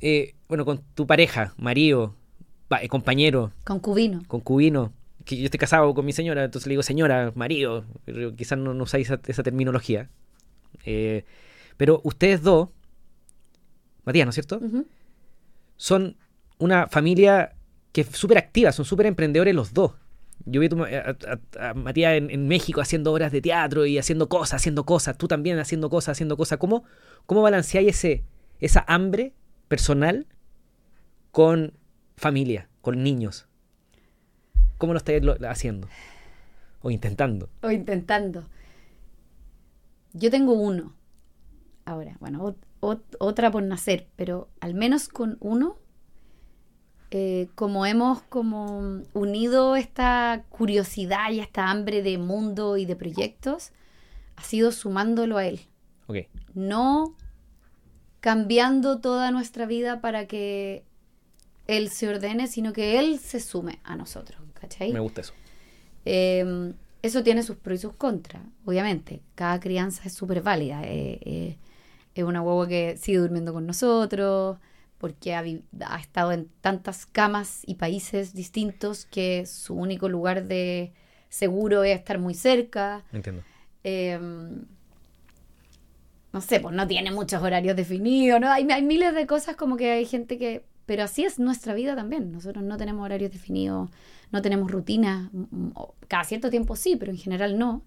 [0.00, 2.14] eh, bueno, con tu pareja, marido,
[2.80, 4.22] eh, compañero, Concubino.
[4.26, 4.92] concubino,
[5.24, 8.74] que yo estoy casado con mi señora, entonces le digo señora, marido, pero quizás no,
[8.74, 10.08] no usáis esa, esa terminología.
[10.84, 11.24] Eh,
[11.76, 12.68] pero ustedes dos,
[14.04, 14.60] Matías, ¿no es cierto?
[15.76, 16.16] Son
[16.58, 17.54] una familia
[17.92, 19.92] que es súper activa, son súper emprendedores los dos.
[20.44, 20.68] Yo vi
[21.58, 25.26] a Matías en, en México haciendo obras de teatro y haciendo cosas, haciendo cosas, tú
[25.26, 26.58] también haciendo cosas, haciendo cosas.
[26.58, 26.84] ¿Cómo,
[27.26, 28.22] cómo balanceáis ese,
[28.60, 29.32] esa hambre
[29.68, 30.26] personal
[31.30, 31.72] con
[32.16, 33.46] familia, con niños?
[34.78, 35.88] ¿Cómo lo estáis lo- haciendo?
[36.82, 37.48] O intentando.
[37.62, 38.44] O intentando.
[40.12, 40.94] Yo tengo uno.
[41.84, 45.76] Ahora, bueno, ot- ot- otra por nacer, pero al menos con uno,
[47.10, 53.72] eh, como hemos como unido esta curiosidad y esta hambre de mundo y de proyectos,
[54.36, 55.60] ha sido sumándolo a él.
[56.08, 56.16] Ok,
[56.54, 57.14] No
[58.26, 60.82] cambiando toda nuestra vida para que
[61.68, 64.40] él se ordene, sino que él se sume a nosotros.
[64.60, 64.92] ¿Cachai?
[64.92, 65.32] me gusta eso.
[66.04, 69.20] Eh, eso tiene sus pros y sus contras, obviamente.
[69.36, 70.82] Cada crianza es súper válida.
[70.82, 71.56] Eh, eh,
[72.16, 74.58] es una guagua que sigue durmiendo con nosotros,
[74.98, 75.44] porque ha,
[75.96, 80.92] estado en tantas camas y países distintos que su único lugar de
[81.28, 83.04] seguro es estar muy cerca.
[83.12, 83.44] Entiendo.
[83.84, 84.18] Eh,
[86.36, 88.50] no sé, pues no tiene muchos horarios definidos, ¿no?
[88.52, 90.66] Hay, hay miles de cosas como que hay gente que...
[90.84, 92.30] Pero así es nuestra vida también.
[92.30, 93.88] Nosotros no tenemos horarios definidos,
[94.32, 95.32] no tenemos rutinas.
[95.32, 95.72] mm, mm,
[96.08, 97.82] Cada cierto tiempo sí, pero en general no.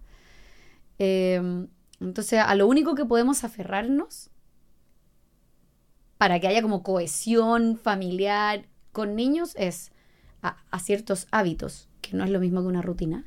[0.97, 1.67] Eh,
[1.99, 4.31] entonces, a lo único que podemos aferrarnos
[6.17, 9.91] para que haya como cohesión familiar con niños es
[10.41, 13.25] a, a ciertos hábitos, que no es lo mismo que una rutina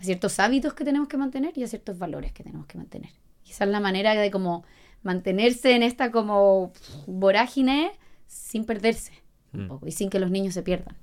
[0.00, 3.10] a ciertos hábitos que tenemos que mantener y a ciertos valores que tenemos que mantener.
[3.48, 4.64] Es la manera de como
[5.02, 6.72] mantenerse en esta como
[7.06, 7.92] vorágine
[8.26, 9.12] sin perderse
[9.52, 9.68] un Mm.
[9.68, 10.96] poco y sin que los niños se pierdan.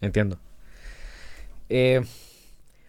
[0.00, 0.38] Entiendo.
[1.68, 2.00] Eh,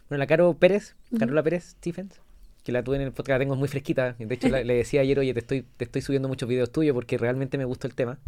[0.10, 0.96] bueno, la Caro Pérez.
[1.18, 2.20] Carola Pérez Stephens,
[2.64, 4.14] que la tuve en el podcast, la tengo muy fresquita.
[4.14, 6.94] De hecho, la- le decía ayer, oye, te estoy, te estoy subiendo muchos videos tuyos
[6.94, 8.20] porque realmente me gustó el tema.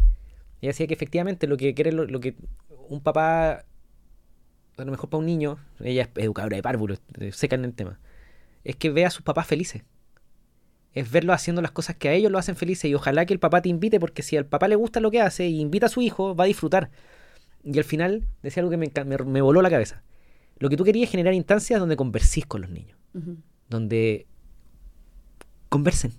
[0.60, 2.36] Y decía que efectivamente lo que quiere, lo, lo que
[2.88, 3.64] un papá,
[4.76, 7.74] a lo mejor para un niño, ella es educadora de párvulos, eh, seca en el
[7.74, 7.98] tema,
[8.64, 9.82] es que vea a sus papás felices.
[10.94, 13.38] Es verlos haciendo las cosas que a ellos lo hacen felices y ojalá que el
[13.40, 15.88] papá te invite porque si al papá le gusta lo que hace y invita a
[15.88, 16.90] su hijo, va a disfrutar.
[17.64, 20.02] Y al final decía algo que me, me, me voló la cabeza.
[20.58, 22.98] Lo que tú querías es generar instancias donde conversís con los niños,
[23.68, 24.26] donde
[25.68, 26.12] conversen,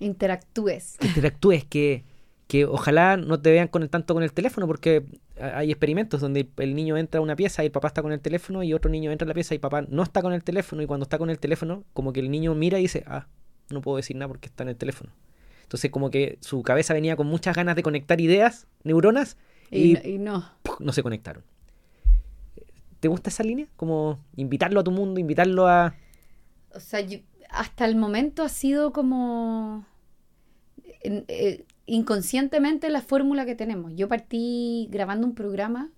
[0.00, 0.96] Interactúes.
[0.98, 2.04] que interactúes, que,
[2.46, 5.04] que ojalá no te vean con el, tanto con el teléfono, porque
[5.40, 8.12] ha- hay experimentos donde el niño entra a una pieza y el papá está con
[8.12, 10.44] el teléfono y otro niño entra a la pieza y papá no está con el
[10.44, 13.26] teléfono y cuando está con el teléfono, como que el niño mira y dice, ah,
[13.70, 15.10] no puedo decir nada porque está en el teléfono.
[15.62, 19.36] Entonces como que su cabeza venía con muchas ganas de conectar ideas, neuronas,
[19.70, 20.44] Y, y, no-
[20.80, 20.92] y no.
[20.92, 21.42] se conectaron.
[23.00, 23.66] ¿Te gusta esa línea?
[23.76, 25.94] Como invitarlo a tu mundo, invitarlo a...
[26.74, 27.18] O sea, yo-
[27.50, 29.86] hasta el momento ha sido como
[31.02, 33.92] eh, inconscientemente la fórmula que tenemos.
[33.94, 35.90] Yo partí grabando un programa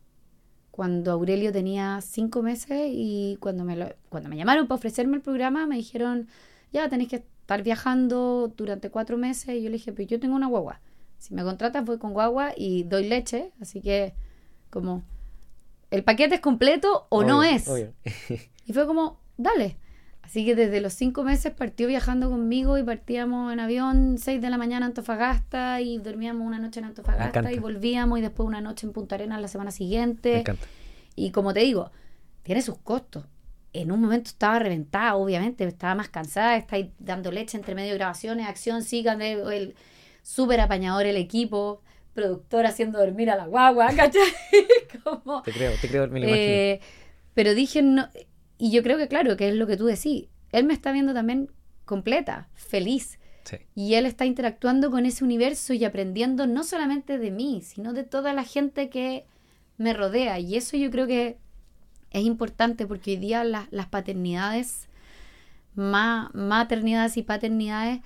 [0.71, 5.23] cuando Aurelio tenía cinco meses y cuando me, lo- cuando me llamaron para ofrecerme el
[5.23, 6.29] programa me dijeron,
[6.73, 9.57] ya tenéis que estar viajando durante cuatro meses.
[9.57, 10.81] Y yo le dije, pero yo tengo una guagua.
[11.19, 13.51] Si me contratas voy con guagua y doy leche.
[13.61, 14.15] Así que
[14.71, 15.03] como,
[15.91, 17.69] ¿el paquete es completo o no es?
[18.67, 19.79] Y fue como, dale.
[20.23, 24.49] Así que desde los cinco meses partió viajando conmigo y partíamos en avión 6 de
[24.49, 28.61] la mañana a Antofagasta y dormíamos una noche en Antofagasta y volvíamos y después una
[28.61, 30.41] noche en Punta Arenas la semana Me siguiente.
[30.41, 30.65] encanta.
[31.17, 31.91] Y como te digo,
[32.45, 33.25] tiene sus costos.
[33.73, 37.93] En un momento estaba reventada, obviamente, estaba más cansada, está ahí dando leche entre medio
[37.93, 39.75] de grabaciones, acción, sigan el
[40.23, 41.83] súper apañador el equipo,
[42.15, 44.23] productor haciendo dormir a la guagua, ¿cachai?
[45.05, 46.47] como, Te creo, te creo, me lo imagino.
[46.47, 46.81] eh,
[47.35, 48.09] pero dije, no,
[48.59, 51.15] y yo creo que claro, que es lo que tú decís, él me está viendo
[51.15, 51.51] también
[51.85, 53.57] completa, feliz, Sí.
[53.75, 58.05] y él está interactuando con ese universo y aprendiendo no solamente de mí, sino de
[58.05, 59.25] toda la gente que
[59.79, 60.39] me rodea.
[60.39, 61.39] Y eso yo creo que
[62.11, 64.89] es importante porque hoy día las paternidades,
[65.75, 68.01] maternidades y paternidades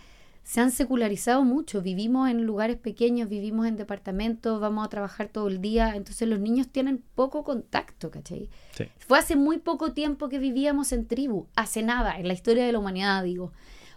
[0.44, 1.80] se han secularizado mucho.
[1.80, 5.96] Vivimos en lugares pequeños, vivimos en departamentos, vamos a trabajar todo el día.
[5.96, 8.50] Entonces los niños tienen poco contacto, ¿cachai?
[8.98, 12.72] Fue hace muy poco tiempo que vivíamos en tribu, hace nada, en la historia de
[12.72, 13.52] la humanidad, digo.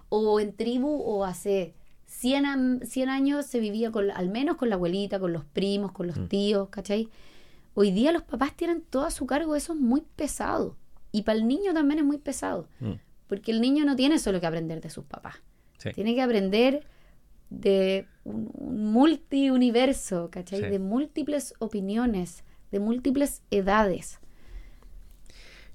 [0.07, 1.73] O en tribu, o hace
[2.05, 2.45] 100,
[3.09, 6.27] años se vivía con, al menos con la abuelita, con los primos, con los mm.
[6.27, 7.09] tíos, ¿cachai?
[7.79, 10.75] Hoy día los papás tienen todo a su cargo, eso es muy pesado.
[11.11, 12.67] Y para el niño también es muy pesado.
[12.79, 12.93] Mm.
[13.27, 15.35] Porque el niño no tiene solo que aprender de sus papás
[15.93, 16.83] tiene que aprender
[17.49, 18.51] de un,
[18.91, 20.69] multiuniverso, ¿cachai?
[20.69, 24.19] De múltiples opiniones, de múltiples edades.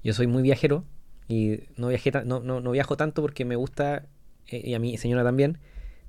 [0.02, 0.84] Yo soy muy viajero
[1.28, 4.06] y no, viajé no, no, viajo tanto porque me gusta,
[4.48, 5.58] eh, y a mi señora también,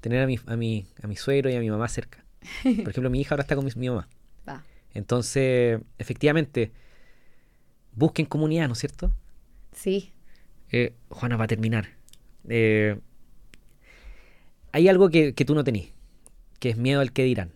[0.01, 2.25] tener a mi, a, mi, a mi suegro y a mi mamá cerca.
[2.63, 4.09] Por ejemplo, mi hija ahora está con mi, mamá.
[4.93, 6.71] Entonces, efectivamente,
[7.95, 9.13] busquen comunidad, ¿no es cierto?
[9.71, 10.11] Sí.
[10.71, 11.89] Eh, Juana va a terminar.
[12.49, 12.99] Eh,
[14.71, 15.89] hay algo que, tú no tenés,
[16.59, 17.51] que es miedo al que dirán.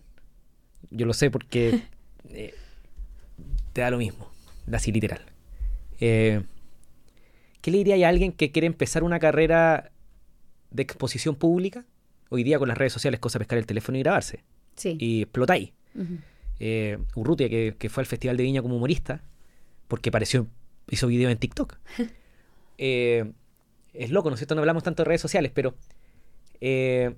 [0.92, 1.82] Yo lo sé porque
[2.30, 2.54] eh,
[3.74, 4.30] te da lo mismo,
[4.72, 5.22] así literal.
[6.00, 6.44] Eh,
[7.62, 9.92] ¿Qué le diría a alguien que quiere empezar una carrera
[10.70, 11.86] de exposición pública?
[12.30, 14.44] Hoy día con las redes sociales, cosa pescar el teléfono y grabarse.
[14.76, 14.96] Sí.
[15.00, 15.72] Y explotáis.
[16.60, 19.22] Eh, Urrutia, que, que, fue al Festival de Viña como humorista,
[19.88, 20.48] porque pareció,
[20.90, 21.78] hizo video en TikTok.
[23.98, 24.56] es loco, ¿no es cierto?
[24.56, 25.74] No hablamos tanto de redes sociales, pero
[26.62, 27.16] eh,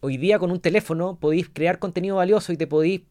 [0.00, 3.02] hoy día con un teléfono podéis crear contenido valioso y te podéis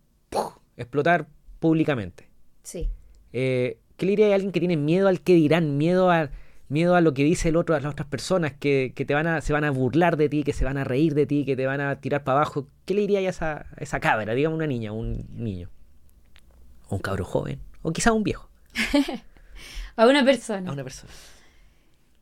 [0.77, 1.27] explotar
[1.59, 2.27] públicamente.
[2.63, 2.89] Sí.
[3.33, 6.29] Eh, ¿Qué le diría a alguien que tiene miedo al que dirán, miedo a,
[6.69, 9.41] miedo a lo que dice el otro, a las otras personas, que, te van a,
[9.41, 11.65] se van a burlar de ti, que se van a reír de ti, que te
[11.65, 12.67] van a tirar para abajo?
[12.85, 15.69] ¿Qué le diría a esa, esa cabra, digamos una niña, un niño?
[16.87, 18.49] O un cabro joven, o quizá un viejo.
[19.95, 20.69] a una persona.
[20.69, 21.11] A una persona.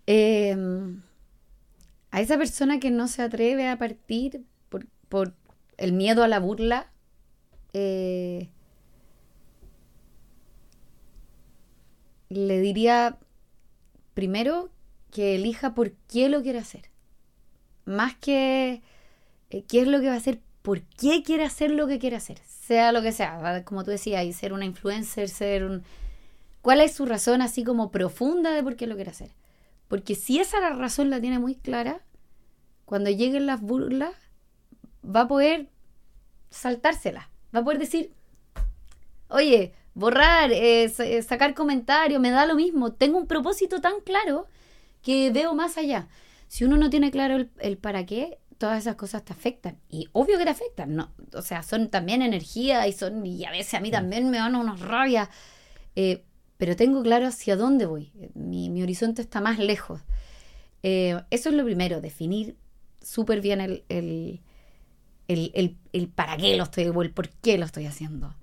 [0.08, 0.56] Eh,
[2.12, 4.44] a esa persona que no se atreve a partir
[5.10, 5.34] por,
[5.78, 6.92] el miedo a la burla,
[7.74, 8.50] eh,
[12.30, 13.18] le diría
[14.18, 14.72] primero
[15.12, 16.90] que elija por qué lo quiere hacer.
[17.86, 18.82] Más que
[19.52, 22.16] eh, qué es lo que va a hacer, por qué quiere hacer lo que quiere
[22.16, 22.40] hacer.
[22.40, 25.84] Sea lo que sea, como tú decías, y ser una influencer, ser un...
[26.64, 29.36] ¿Cuál es su razón así como profunda de por qué lo quiere hacer?
[29.88, 32.02] Porque si esa razón la tiene muy clara,
[32.86, 34.16] cuando lleguen las burlas,
[35.06, 35.70] va a poder
[36.50, 37.28] saltárselas.
[37.56, 38.14] Va a poder decir,
[39.28, 42.94] oye, borrar, eh, eh, sacar comentarios, me da lo mismo.
[42.94, 44.48] Tengo un propósito tan claro
[45.02, 46.08] que veo más allá.
[46.48, 49.80] Si uno no tiene claro el, para qué, todas esas cosas te afectan.
[49.90, 51.12] Y obvio que te afectan, ¿no?
[51.34, 54.56] O sea, son también energía y son, y a veces a mí también me dan
[54.56, 55.30] unas rabias.
[55.96, 56.24] Eh,
[56.58, 58.12] pero tengo claro hacia dónde voy.
[58.36, 60.02] Mi, horizonte está más lejos.
[60.84, 62.56] eso es lo primero, definir
[63.02, 64.42] súper bien el, el,
[65.28, 68.36] el, el, para qué lo estoy, o el por qué lo estoy haciendo.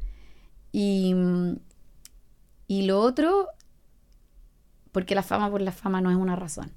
[0.76, 1.14] Y,
[2.66, 3.46] y lo otro,
[4.90, 6.72] porque la fama por la fama no es una razón.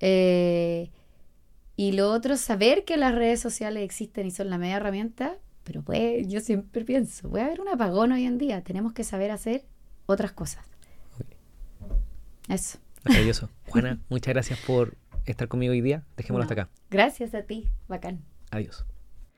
[0.00, 0.90] Eh,
[1.74, 5.80] y lo otro, saber que las redes sociales existen y son la media herramienta, pero
[5.80, 9.64] pues yo siempre pienso, puede haber un apagón hoy en día, tenemos que saber hacer
[10.04, 10.66] otras cosas.
[12.46, 12.76] Eso.
[13.06, 13.48] Maravilloso.
[13.68, 16.04] Juana, muchas gracias por estar conmigo hoy día.
[16.18, 16.68] Dejémoslo hasta acá.
[16.90, 17.70] Gracias a ti.
[17.88, 18.22] Bacán.
[18.50, 18.84] Adiós.